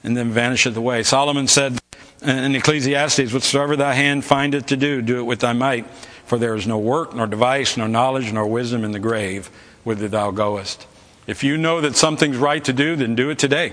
and 0.05 0.17
then 0.17 0.31
vanisheth 0.31 0.77
away. 0.77 1.03
Solomon 1.03 1.49
said 1.49 1.79
in 2.27 2.55
Ecclesiastes, 2.55 3.33
Whatsoever 3.33 3.77
thy 3.77 3.95
hand 3.95 4.25
findeth 4.25 4.67
to 4.67 4.77
do, 4.77 5.03
do 5.03 5.19
it 5.19 5.23
with 5.23 5.41
thy 5.41 5.53
might. 5.53 5.87
For 6.27 6.39
there 6.39 6.57
is 6.57 6.67
no 6.67 6.79
work, 6.79 7.15
nor 7.15 7.27
device, 7.27 7.77
nor 7.77 7.87
knowledge, 7.87 8.33
nor 8.33 8.47
wisdom 8.47 8.85
in 8.85 8.93
the 8.93 8.99
grave 8.99 9.49
whither 9.85 10.09
thou 10.09 10.33
goest. 10.33 10.87
If 11.27 11.45
you 11.45 11.57
know 11.57 11.81
that 11.81 11.97
something's 11.97 12.37
right 12.37 12.63
to 12.65 12.73
do, 12.73 12.97
then 12.97 13.15
do 13.15 13.31
it 13.31 13.39
today. 13.39 13.73